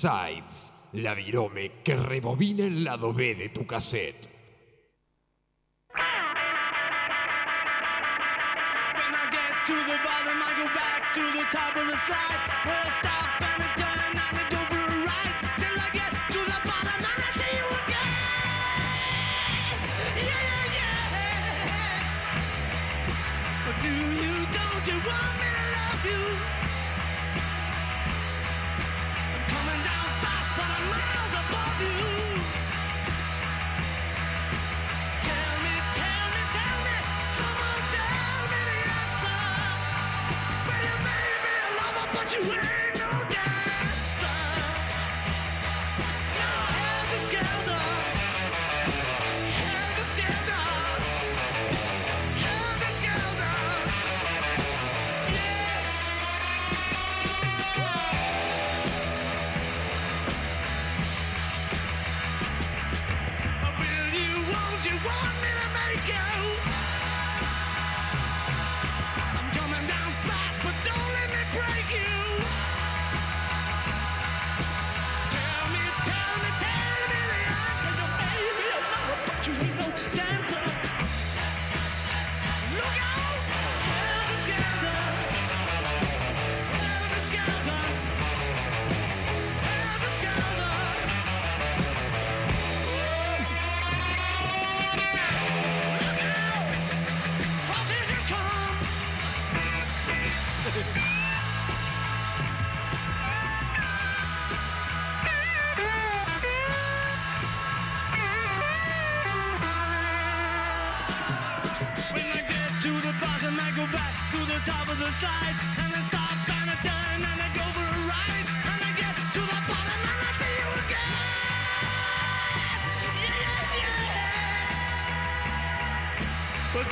[0.00, 4.29] Sides, la virome que rebobina el lado B de tu cassette.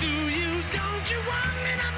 [0.00, 1.97] do you, don't you want me to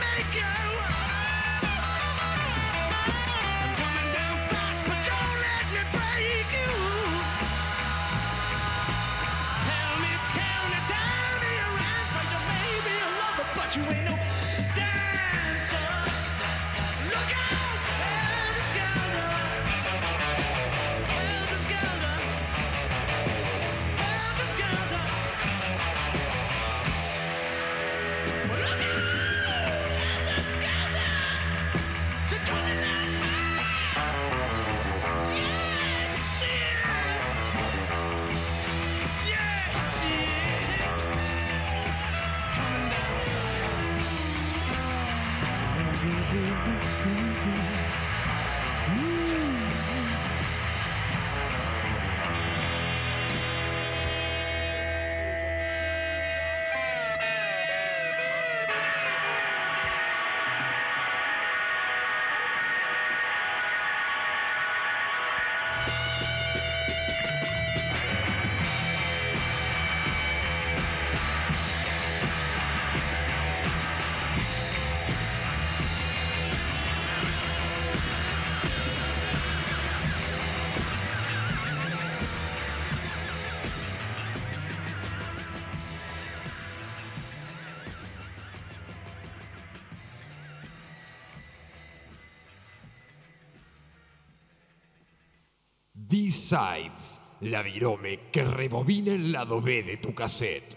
[96.51, 100.77] B-Sides, la virome que rebobina el lado B de tu cassette.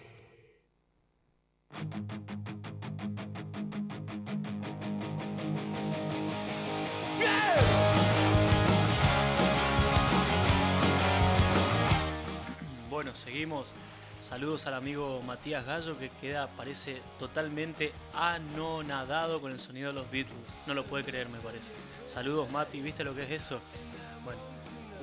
[12.89, 13.74] Bueno, seguimos.
[14.19, 20.11] Saludos al amigo Matías Gallo que queda, parece totalmente anonadado con el sonido de los
[20.11, 20.55] Beatles.
[20.67, 21.71] No lo puede creer, me parece.
[22.05, 22.80] Saludos, Mati.
[22.80, 23.59] ¿Viste lo que es eso?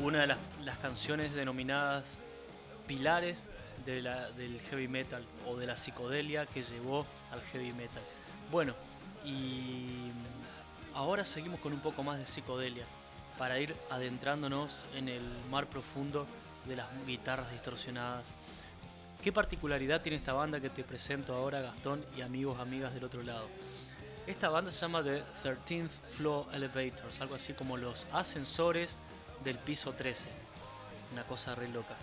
[0.02, 2.18] Una de las, canciones denominadas
[2.86, 3.48] pilares
[3.84, 8.02] de la- del heavy metal o de la psicodelia que llevó al heavy metal.
[8.50, 8.74] Bueno,
[9.24, 10.10] y
[10.94, 12.84] ahora seguimos con un poco más de psicodelia
[13.38, 16.26] para ir adentrándonos en el mar profundo
[16.66, 18.32] de las guitarras distorsionadas.
[19.22, 23.22] ¿Qué particularidad tiene esta banda que te presento ahora, Gastón y amigos, amigas del otro
[23.22, 23.48] lado?
[24.26, 28.96] Esta banda se llama The 13th Floor Elevators, algo así como los ascensores
[29.44, 30.28] del piso 13.
[31.12, 31.96] Una cosa re loca.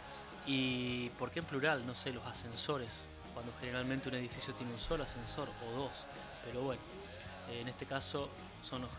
[0.45, 1.85] ¿Y por qué en plural?
[1.85, 6.05] No sé, los ascensores, cuando generalmente un edificio tiene un solo ascensor o dos.
[6.45, 6.81] Pero bueno,
[7.51, 8.29] en este caso
[8.63, 8.91] son los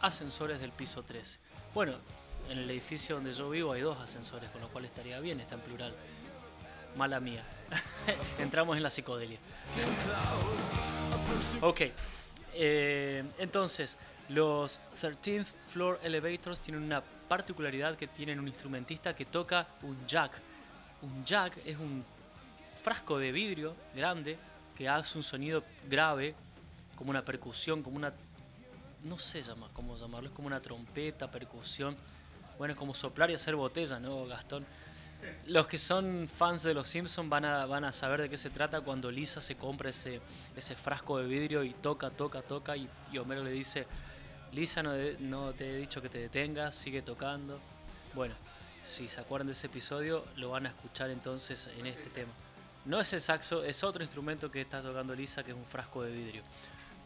[0.00, 1.38] ascensores del piso 13.
[1.74, 1.94] Bueno,
[2.48, 5.54] en el edificio donde yo vivo hay dos ascensores, con lo cual estaría bien, está
[5.56, 5.94] en plural.
[6.96, 7.44] Mala mía.
[8.38, 9.38] Entramos en la psicodelia.
[11.60, 11.80] Ok.
[12.54, 13.98] eh, entonces,
[14.28, 20.40] los 13th Floor Elevators tienen una particularidad que tienen un instrumentista que toca un jack.
[21.02, 22.04] Un jack es un
[22.82, 24.38] frasco de vidrio grande
[24.76, 26.34] que hace un sonido grave,
[26.96, 28.12] como una percusión, como una...
[29.02, 31.96] No sé cómo llamarlo, es como una trompeta, percusión.
[32.58, 34.66] Bueno, es como soplar y hacer botella, ¿no, Gastón?
[35.46, 38.50] Los que son fans de los Simpsons van a, van a saber de qué se
[38.50, 40.20] trata cuando Lisa se compra ese,
[40.56, 43.86] ese frasco de vidrio y toca, toca, toca y, y Homero le dice,
[44.52, 47.60] Lisa, no, te he dicho que te detengas, sigue tocando.
[48.14, 48.34] Bueno,
[48.84, 52.32] si se acuerdan de ese episodio, lo van a escuchar entonces en este tema.
[52.84, 56.02] No es el saxo, es otro instrumento que está tocando Lisa, que es un frasco
[56.02, 56.42] de vidrio.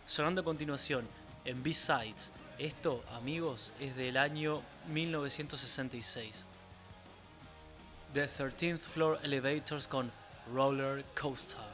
[0.07, 1.09] Sonando a continuación,
[1.45, 2.31] en B-Sides.
[2.59, 6.45] Esto, amigos, es del año 1966.
[8.13, 10.13] The 13th Floor Elevators con
[10.53, 11.70] Roller Coaster.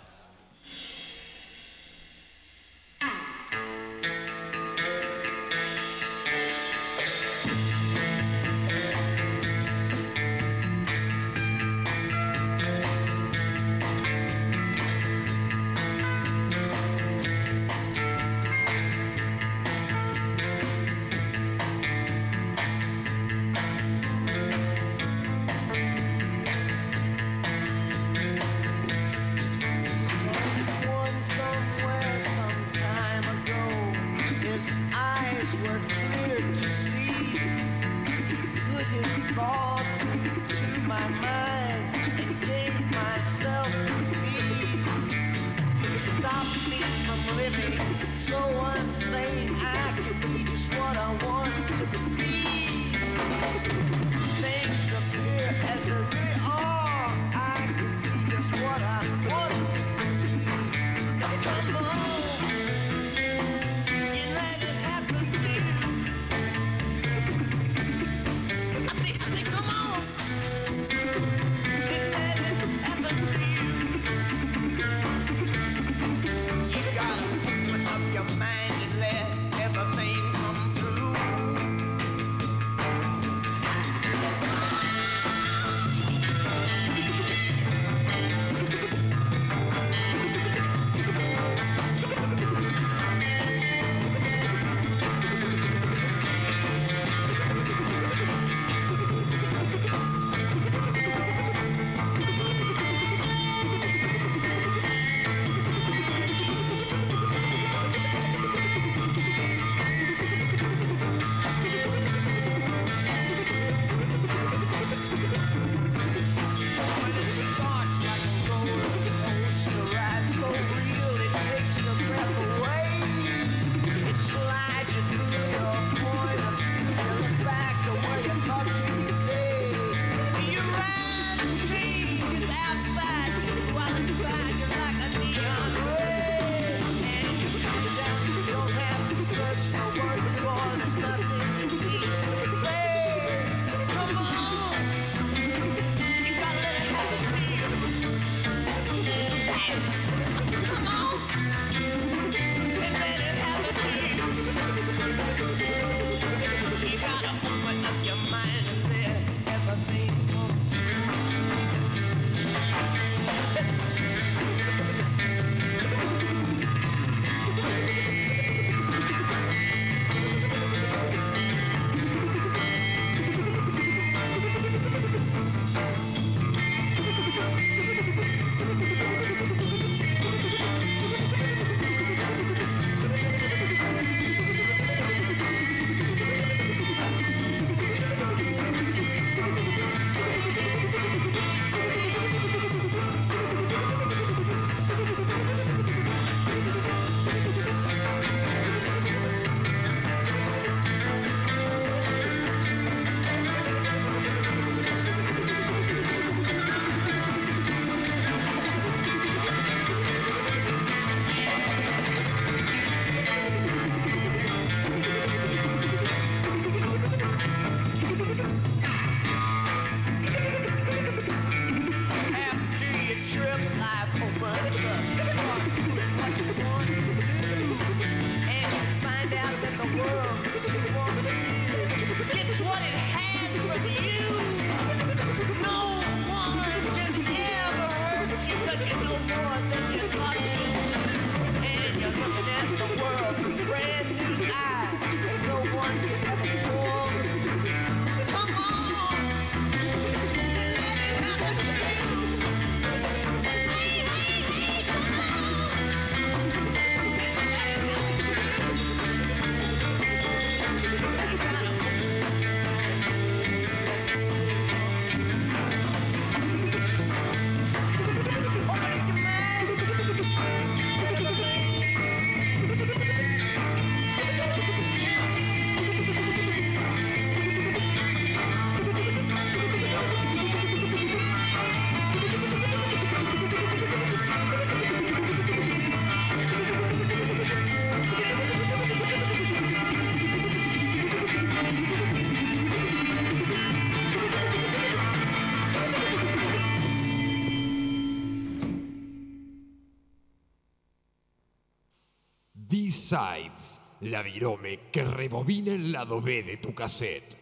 [303.09, 307.37] B-Sides, la virome que rebobina el lado B de tu cassette.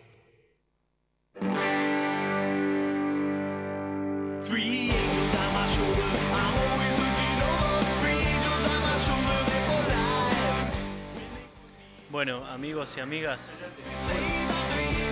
[12.11, 13.51] Bueno, amigos y amigas,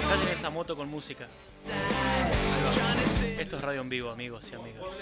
[0.08, 1.28] callen esa moto con música.
[3.38, 4.98] Esto es radio en vivo, amigos y amigas.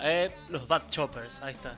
[0.00, 1.76] Eh, los Bad Choppers, ahí está.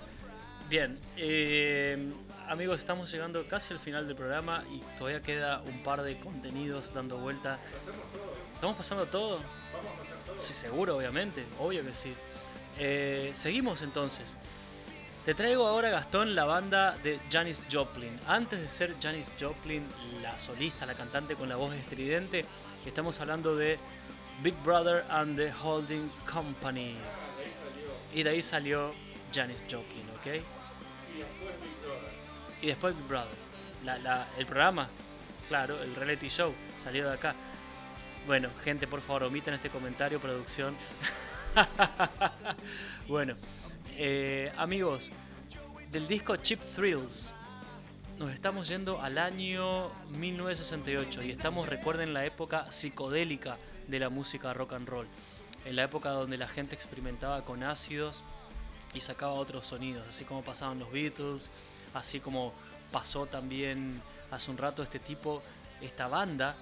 [0.68, 2.12] Bien, eh,
[2.48, 6.92] amigos, estamos llegando casi al final del programa y todavía queda un par de contenidos
[6.94, 7.58] dando vuelta.
[8.54, 9.38] ¿Estamos pasando todo?
[10.36, 12.12] Sí, seguro, obviamente, obvio que sí.
[12.78, 14.26] Eh, seguimos entonces.
[15.24, 18.18] Te traigo ahora, Gastón, la banda de Janis Joplin.
[18.26, 19.86] Antes de ser Janis Joplin,
[20.22, 22.46] la solista, la cantante con la voz estridente,
[22.86, 23.78] estamos hablando de
[24.42, 26.96] Big Brother and the Holding Company.
[28.14, 28.94] Y de ahí salió
[29.34, 30.42] Janis Joplin, ¿ok?
[32.62, 33.34] Y después Big Brother.
[33.84, 34.88] La- la- el programa,
[35.48, 37.34] claro, el reality show, salió de acá.
[38.26, 40.76] Bueno, gente, por favor, omiten este comentario, producción.
[43.08, 43.34] bueno,
[43.96, 45.10] eh, amigos,
[45.90, 47.32] del disco Chip Thrills,
[48.18, 53.56] nos estamos yendo al año 1968 y estamos, recuerden, la época psicodélica
[53.86, 55.06] de la música rock and roll.
[55.64, 58.22] En la época donde la gente experimentaba con ácidos
[58.94, 61.48] y sacaba otros sonidos, así como pasaban los Beatles,
[61.94, 62.52] así como
[62.90, 65.42] pasó también hace un rato este tipo,
[65.80, 66.56] esta banda,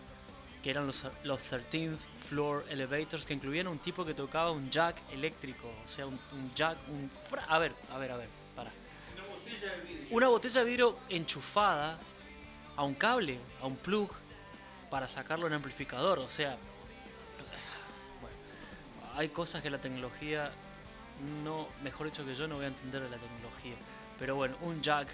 [0.62, 1.96] que eran los, los 13th
[2.28, 6.18] Floor Elevators, que incluían un tipo que tocaba un jack eléctrico, o sea, un,
[6.54, 7.10] jack, un...
[7.48, 8.70] A ver, a ver, a ver, para.
[10.10, 11.98] Una botella de vidrio enchufada
[12.76, 14.10] a un cable, a un plug,
[14.90, 16.56] para sacarlo en amplificador, o sea...
[18.20, 18.36] Bueno,
[19.16, 20.50] hay cosas que la tecnología
[21.44, 23.76] no, mejor dicho que yo no voy a entender de la tecnología.
[24.18, 25.08] Pero bueno, un jack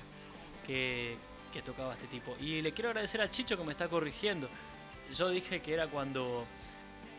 [0.67, 1.17] que,
[1.53, 2.37] que tocaba este tipo.
[2.41, 4.49] Y le quiero agradecer a Chicho que me está corrigiendo.
[5.15, 6.47] Yo dije que era cuando,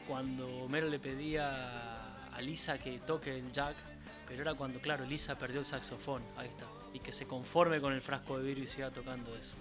[0.08, 3.76] cuando Homero le pedía a Lisa que toque el jack,
[4.28, 6.24] pero era cuando, claro, Lisa perdió el saxofón.
[6.38, 6.66] Ahí está.
[6.94, 9.56] Y que se conforme con el frasco de vidrio y siga tocando eso.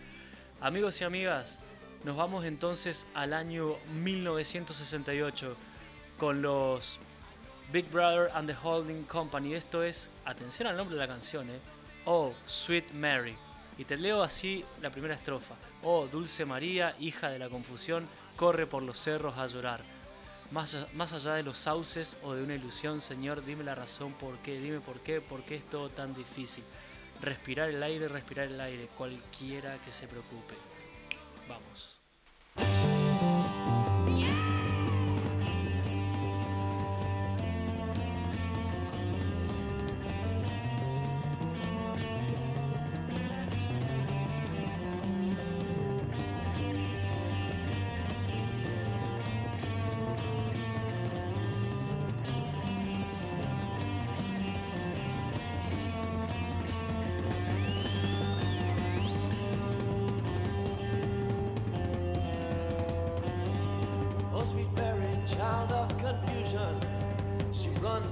[0.60, 1.60] Amigos y amigas,
[2.04, 5.56] nos vamos entonces al año 1968
[6.18, 6.98] con los
[7.72, 9.54] Big Brother and the Holding Company.
[9.54, 11.58] Esto es, atención al nombre de la canción, ¿eh?
[12.04, 13.36] Oh, Sweet Mary.
[13.78, 15.54] Y te leo así la primera estrofa.
[15.82, 19.82] Oh, Dulce María, hija de la confusión, corre por los cerros a llorar.
[20.50, 24.38] Más, más allá de los sauces o de una ilusión, Señor, dime la razón por
[24.38, 26.64] qué, dime por qué, por qué es todo tan difícil.
[27.20, 30.54] Respirar el aire, respirar el aire, cualquiera que se preocupe.
[31.48, 32.00] Vamos.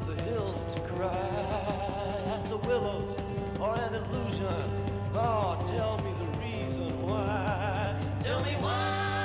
[0.00, 2.22] She the hills to cry.
[2.26, 3.16] As the willows
[3.60, 4.70] are an illusion,
[5.14, 7.96] oh, tell me the reason why.
[8.20, 9.19] Tell me why.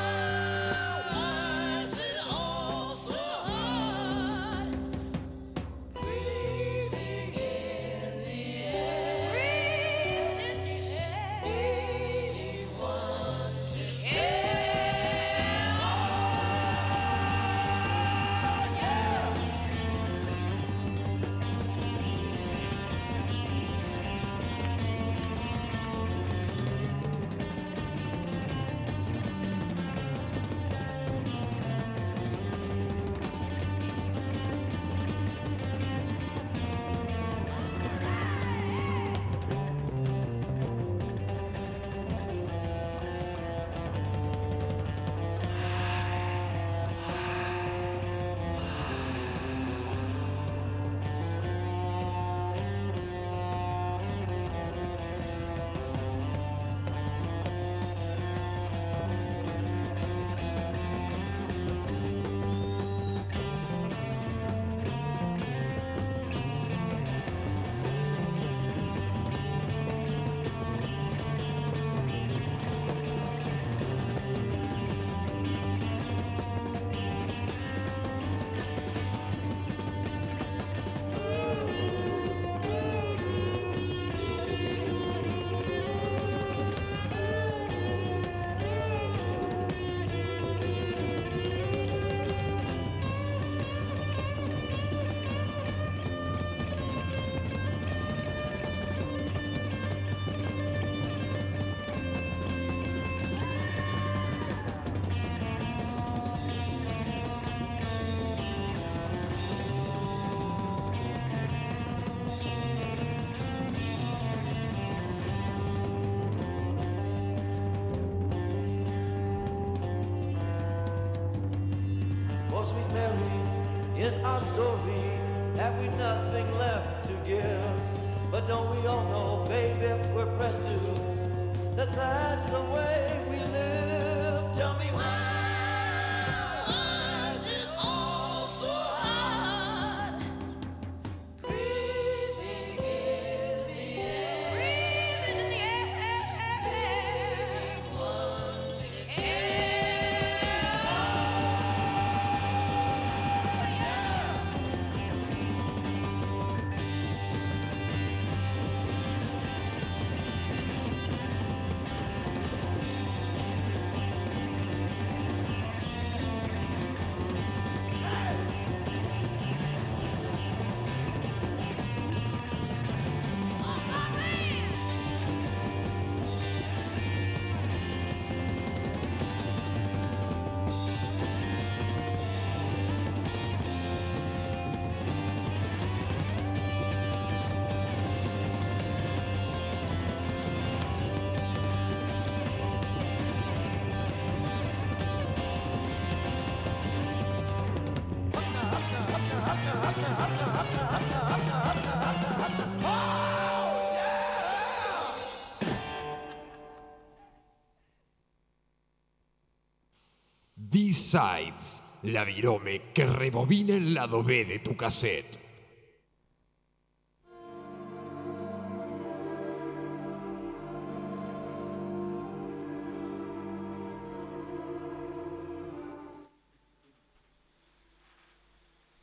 [211.06, 215.40] B-Sides, la virome que rebobina el lado B de tu cassette.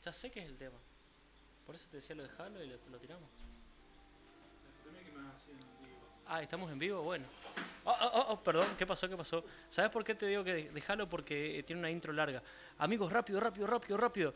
[0.04, 0.78] Ya sé que es el tema.
[1.64, 3.30] Por eso te decía lo de Halo y lo, lo tiramos.
[4.82, 5.81] Que me.
[6.26, 7.02] Ah, ¿estamos en vivo?
[7.02, 7.24] Bueno.
[7.84, 9.08] Oh, oh, oh, oh, perdón, ¿qué pasó?
[9.08, 9.44] ¿Qué pasó?
[9.68, 11.08] ¿Sabes por qué te digo que déjalo?
[11.08, 12.42] Porque eh, tiene una intro larga.
[12.78, 14.34] Amigos, rápido, rápido, rápido, rápido.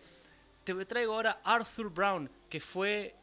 [0.65, 3.15] Te traigo ahora Arthur Brown, que fue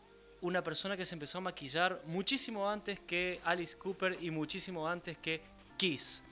[0.41, 5.17] una persona que se empezó a maquillar muchísimo antes que Alice Cooper y muchísimo antes
[5.17, 5.41] que
[5.77, 6.23] Kiss.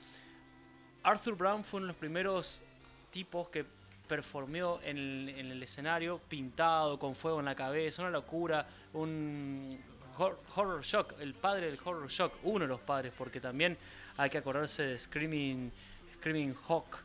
[1.03, 2.61] Arthur Brown fue uno de los primeros
[3.09, 3.65] tipos que
[4.07, 9.79] performeó en en el escenario pintado, con fuego en la cabeza, una locura, un
[10.17, 13.77] hor- horror shock, el padre del horror shock, uno de los padres, porque también
[14.17, 15.71] hay que acordarse de Screaming,
[16.15, 16.97] Screaming Hawk,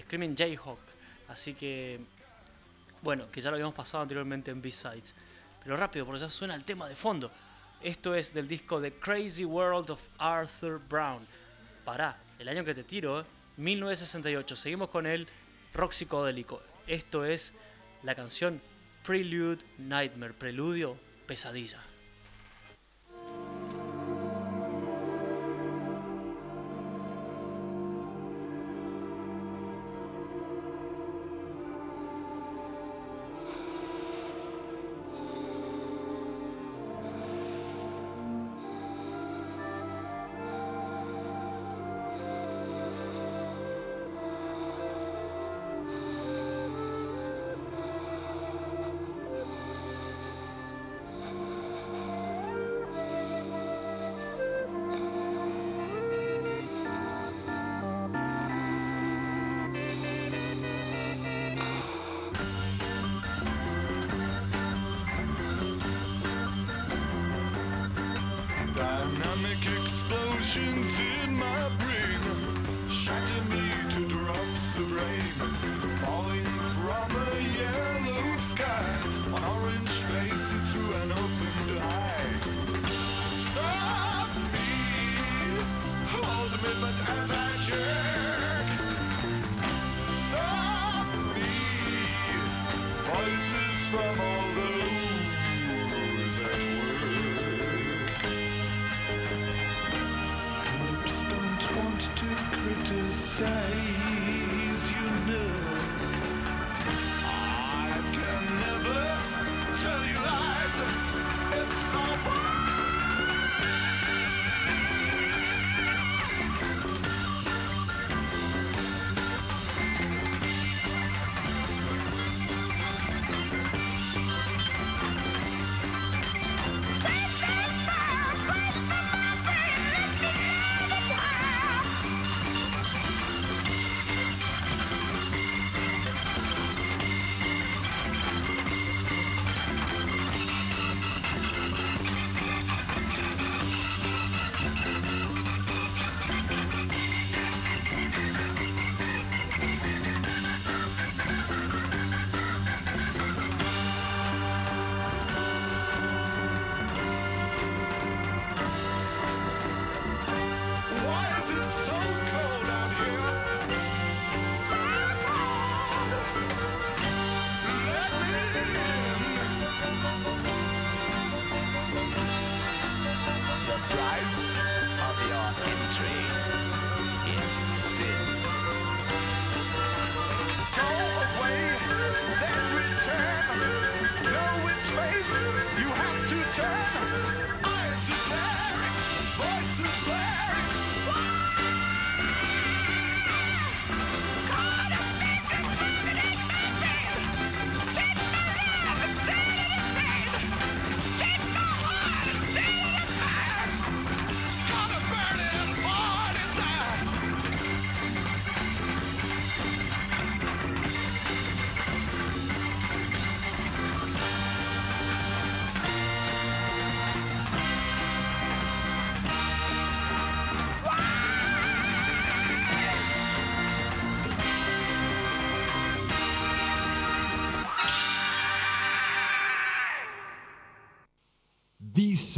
[0.00, 0.78] Screaming Jayhawk,
[1.28, 2.00] así que
[3.02, 5.14] bueno, que ya lo habíamos pasado anteriormente en B-Sides.
[5.62, 7.30] Pero rápido, porque ya suena el tema de fondo.
[7.80, 11.26] Esto es del disco The Crazy World of Arthur Brown.
[11.84, 13.24] Pará, el año que te tiro, ¿eh?
[13.56, 14.56] 1968.
[14.56, 15.28] Seguimos con el
[15.74, 16.60] rock psicodélico.
[16.86, 17.52] Esto es
[18.02, 18.60] la canción
[19.04, 21.80] Prelude Nightmare, preludio pesadilla.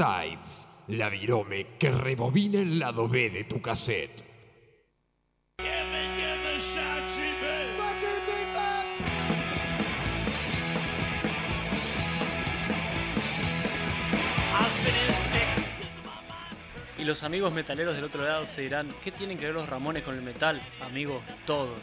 [0.01, 4.25] B-Sides, la virome que rebobina el lado B de tu cassette.
[16.99, 20.03] Y los amigos metaleros del otro lado se dirán, ¿qué tienen que ver los Ramones
[20.03, 20.63] con el metal?
[20.81, 21.75] Amigos, todo.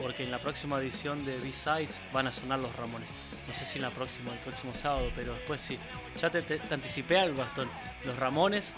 [0.00, 3.08] Porque en la próxima edición de B-Sides van a sonar los Ramones.
[3.46, 5.78] No sé si en la próxima, el próximo sábado, pero después sí.
[6.20, 7.68] Ya te, te- te anticipé algo, Gastón.
[8.04, 8.74] Los Ramones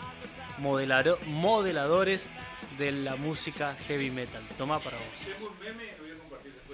[0.59, 2.29] modelaro- modeladores
[2.79, 4.43] de la música heavy metal.
[4.59, 5.07] Toma para vos.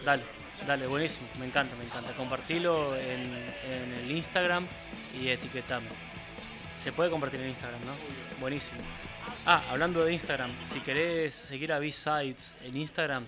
[0.05, 0.25] Dale,
[0.67, 2.13] dale, buenísimo, me encanta, me encanta.
[2.15, 3.33] Compartilo en,
[3.71, 4.67] en el Instagram
[5.21, 5.87] y etiquetame.
[6.79, 7.93] Se puede compartir en Instagram, ¿no?
[8.41, 8.81] Buenísimo.
[9.47, 13.27] Ah, hablando de Instagram, si querés seguir a B-Sides en Instagram,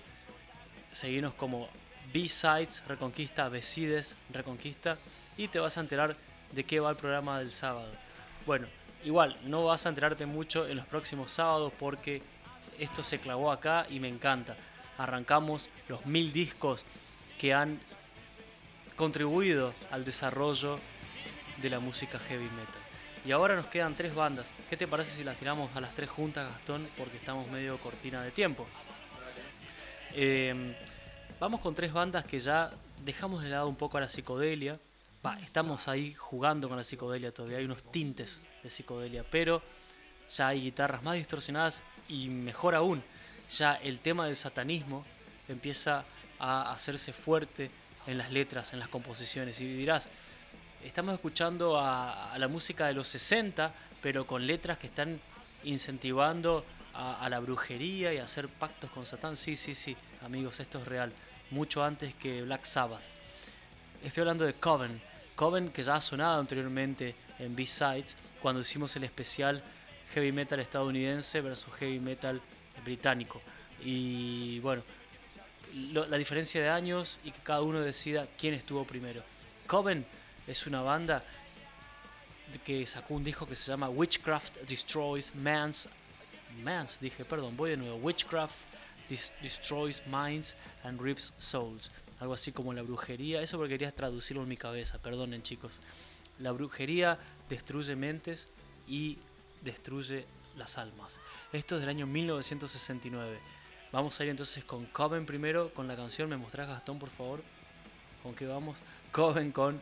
[0.95, 1.67] seguinos como
[2.13, 4.97] B-Sides Reconquista, Besides Reconquista
[5.35, 6.15] y te vas a enterar
[6.53, 7.91] de qué va el programa del sábado.
[8.45, 8.67] Bueno,
[9.03, 12.21] igual, no vas a enterarte mucho en los próximos sábados porque
[12.79, 14.55] esto se clavó acá y me encanta.
[14.97, 16.85] Arrancamos los mil discos
[17.37, 17.81] que han
[18.95, 20.79] contribuido al desarrollo
[21.57, 22.81] de la música heavy metal.
[23.25, 24.53] Y ahora nos quedan tres bandas.
[24.69, 26.87] ¿Qué te parece si las tiramos a las tres juntas, Gastón?
[26.97, 28.65] Porque estamos medio cortina de tiempo.
[30.17, 30.73] Eh,
[31.45, 32.71] vamos con tres bandas que ya
[33.03, 34.79] dejamos de lado un poco a la psicodelia.
[35.23, 37.59] Va, estamos ahí jugando con la psicodelia todavía.
[37.59, 39.61] Hay unos tintes de psicodelia, pero
[40.27, 43.03] ya hay guitarras más distorsionadas y mejor aún,
[43.47, 45.05] ya el tema del satanismo
[45.47, 46.03] empieza
[46.39, 47.69] a hacerse fuerte
[48.07, 49.61] en las letras, en las composiciones.
[49.61, 50.09] Y dirás,
[50.83, 55.21] estamos escuchando a, a la música de los 60, pero con letras que están
[55.63, 56.65] incentivando
[56.95, 59.35] a, a la brujería y a hacer pactos con Satán.
[59.35, 61.13] Sí, sí, sí, amigos, esto es real.
[61.51, 63.01] Mucho antes que Black Sabbath.
[64.03, 65.01] Estoy hablando de Coven.
[65.35, 69.63] Coven que ya ha sonado anteriormente en B-Sides cuando hicimos el especial
[70.13, 72.41] heavy metal estadounidense versus heavy metal
[72.83, 73.41] británico.
[73.83, 74.83] Y bueno,
[75.93, 79.21] la diferencia de años y que cada uno decida quién estuvo primero.
[79.67, 80.05] Coven
[80.47, 81.23] es una banda
[82.65, 85.89] que sacó un disco que se llama Witchcraft Destroys Man's
[86.63, 87.97] Man's, dije, perdón, voy de nuevo.
[87.97, 88.55] Witchcraft
[89.09, 91.91] Destroys Minds and Rips Souls.
[92.19, 93.41] Algo así como la brujería.
[93.41, 95.81] Eso porque quería traducirlo en mi cabeza, perdonen chicos.
[96.39, 97.19] La brujería
[97.49, 98.47] destruye mentes
[98.87, 99.17] y
[99.61, 100.25] destruye
[100.55, 101.19] las almas.
[101.51, 103.39] Esto es del año 1969.
[103.91, 106.29] Vamos a ir entonces con Coven primero, con la canción.
[106.29, 107.41] ¿Me mostrás Gastón, por favor?
[108.23, 108.77] ¿Con qué vamos?
[109.11, 109.81] Coven con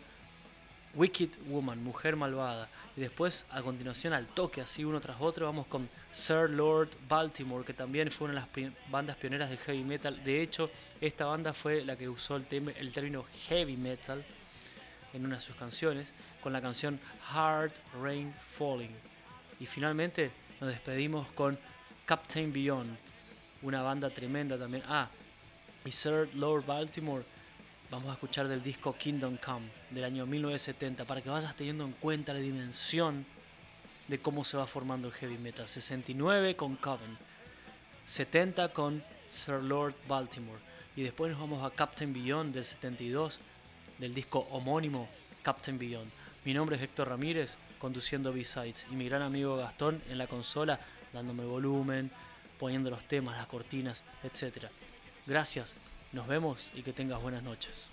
[0.95, 2.69] Wicked Woman, Mujer Malvada.
[2.95, 7.65] Y después, a continuación, al toque, así uno tras otro, vamos con Sir Lord Baltimore,
[7.65, 10.23] que también fue una de las bandas pioneras del heavy metal.
[10.23, 10.69] De hecho,
[11.01, 14.23] esta banda fue la que usó el término heavy metal
[15.13, 16.99] en una de sus canciones, con la canción
[17.31, 18.91] Hard Rain Falling.
[19.59, 21.57] Y finalmente nos despedimos con
[22.05, 22.97] Captain Beyond,
[23.61, 24.83] una banda tremenda también.
[24.87, 25.07] Ah,
[25.85, 27.23] y Sir Lord Baltimore
[27.93, 31.91] vamos a escuchar del disco Kingdom Come del año 1970 para que vayas teniendo en
[31.91, 33.23] cuenta la dimensión
[34.07, 35.67] de cómo se va formando el heavy metal.
[35.67, 37.17] 69 con Coven,
[38.07, 40.59] 70 con Sir Lord Baltimore
[40.95, 43.39] y después nos vamos a Captain Beyond del 72
[43.99, 45.07] del disco homónimo
[45.43, 46.11] Captain Beyond.
[46.45, 50.79] Mi nombre es Héctor Ramírez conduciendo B-Sides y mi gran amigo Gastón en la consola
[51.13, 52.09] dándome volumen,
[52.57, 54.65] poniendo los temas, las cortinas, etc.
[55.27, 55.77] Gracias,
[56.13, 57.89] nos vemos y que tengas buenas noches.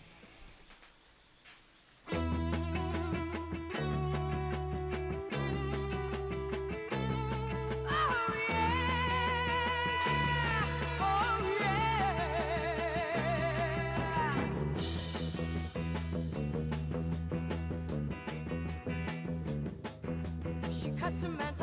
[21.00, 21.60] Cuts man's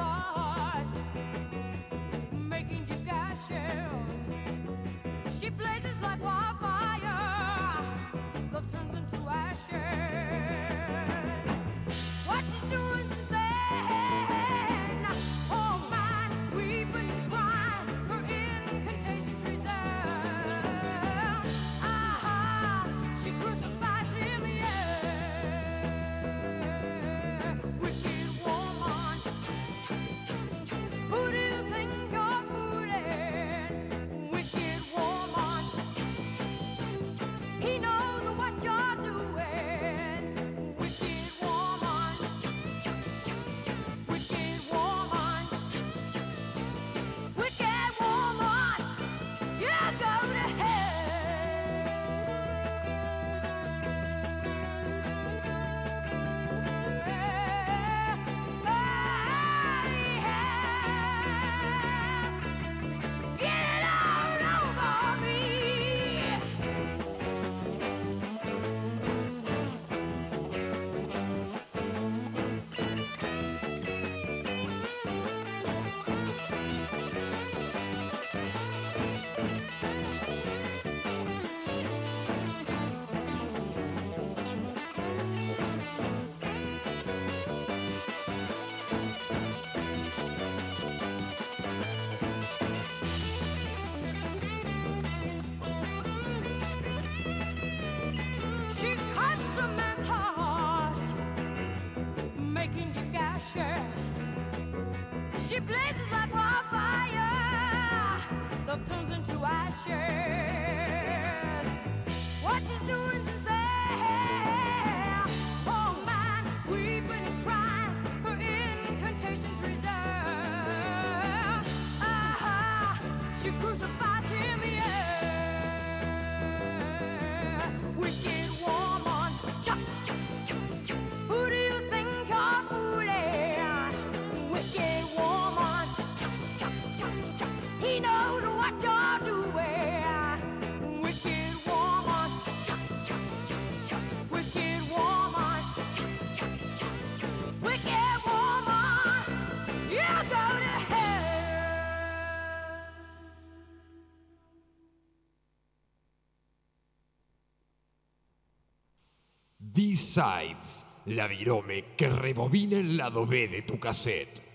[160.18, 164.47] Sides, la virome que rebobina el lado B de tu cassette.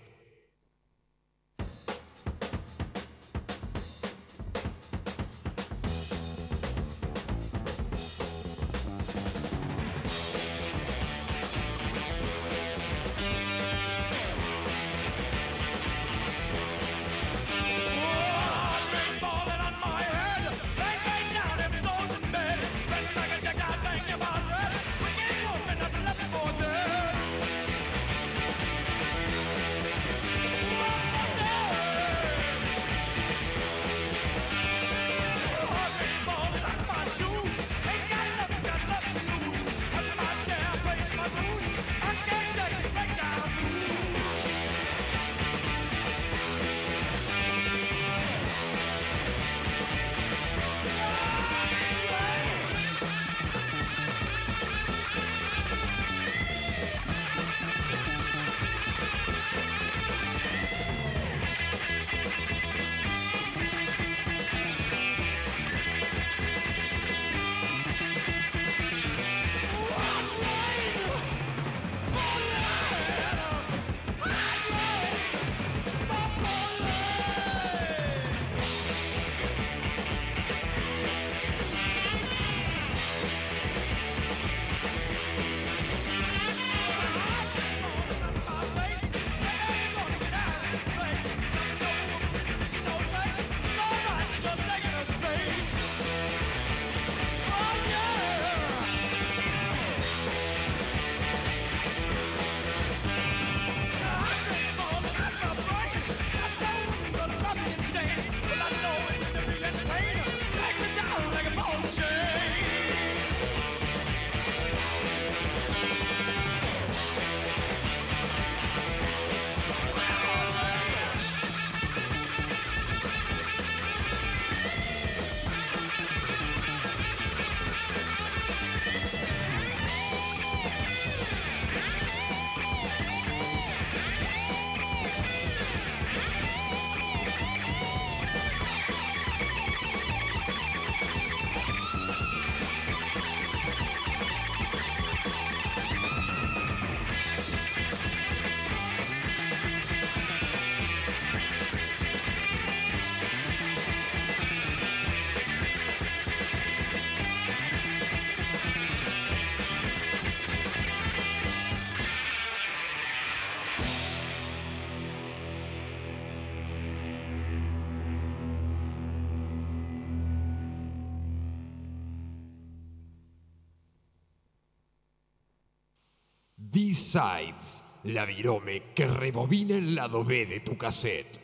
[176.73, 181.42] B-Sides, la virome que rebobina el lado B de tu cassette.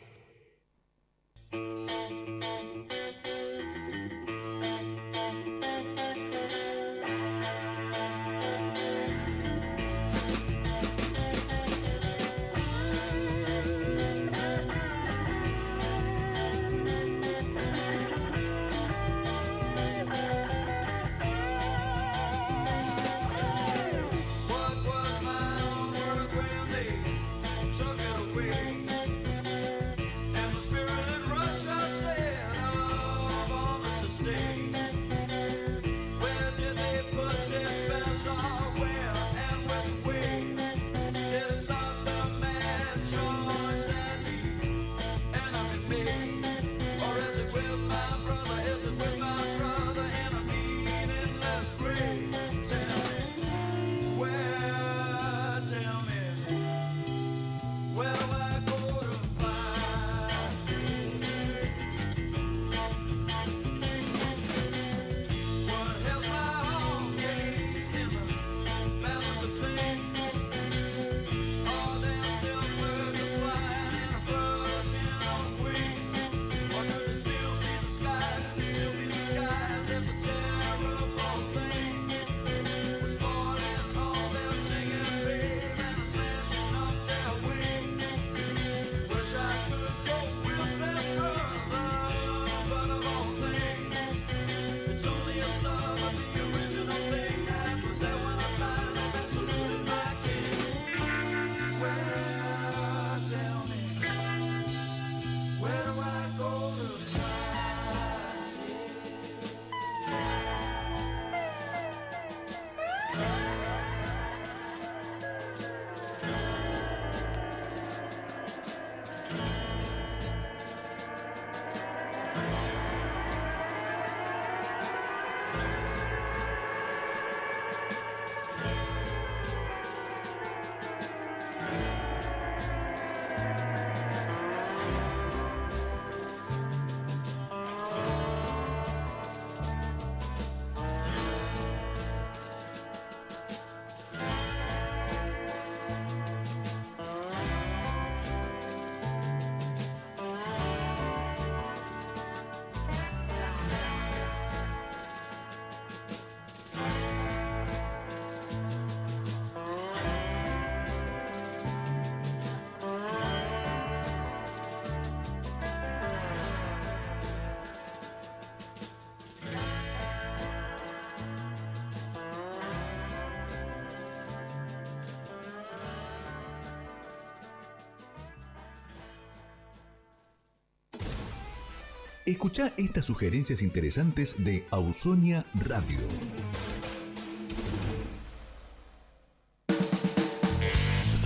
[182.30, 185.98] Escucha estas sugerencias interesantes de Ausonia Radio.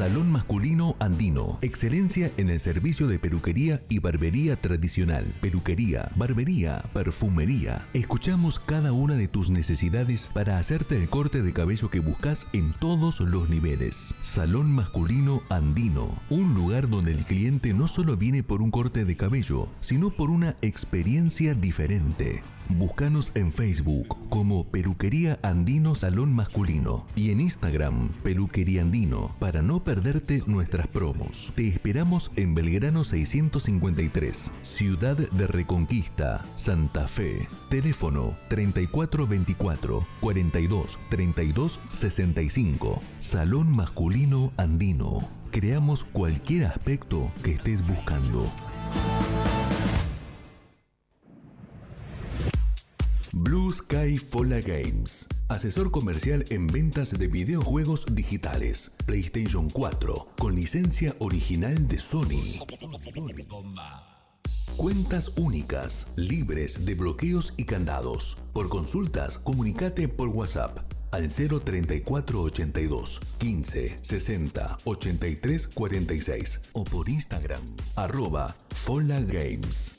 [0.04, 1.58] Salón Masculino Andino.
[1.62, 5.24] Excelencia en el servicio de peluquería y barbería tradicional.
[5.40, 7.86] Peluquería, barbería, perfumería.
[7.94, 12.74] Escuchamos cada una de tus necesidades para hacerte el corte de cabello que buscas en
[12.74, 14.14] todos los niveles.
[14.20, 16.20] Salón Masculino Andino.
[16.28, 20.28] Un lugar donde el cliente no solo viene por un corte de cabello, sino por
[20.28, 22.42] una experiencia diferente.
[22.68, 29.84] Búscanos en Facebook como Peluquería Andino Salón Masculino y en Instagram Peluquería Andino para no
[29.84, 31.52] perderte nuestras promos.
[31.54, 37.48] Te esperamos en Belgrano 653, Ciudad de Reconquista, Santa Fe.
[37.70, 43.00] Teléfono 3424 42 32 65.
[43.20, 45.28] Salón Masculino Andino.
[45.52, 48.52] Creamos cualquier aspecto que estés buscando.
[54.12, 61.98] Fola Games, asesor comercial en ventas de videojuegos digitales, PlayStation 4, con licencia original de
[61.98, 62.60] Sony.
[64.76, 68.36] Cuentas únicas, libres de bloqueos y candados.
[68.52, 77.62] Por consultas, comunicate por WhatsApp al 03482 15 60 83 46 o por Instagram
[77.96, 79.94] arroba Fola Games.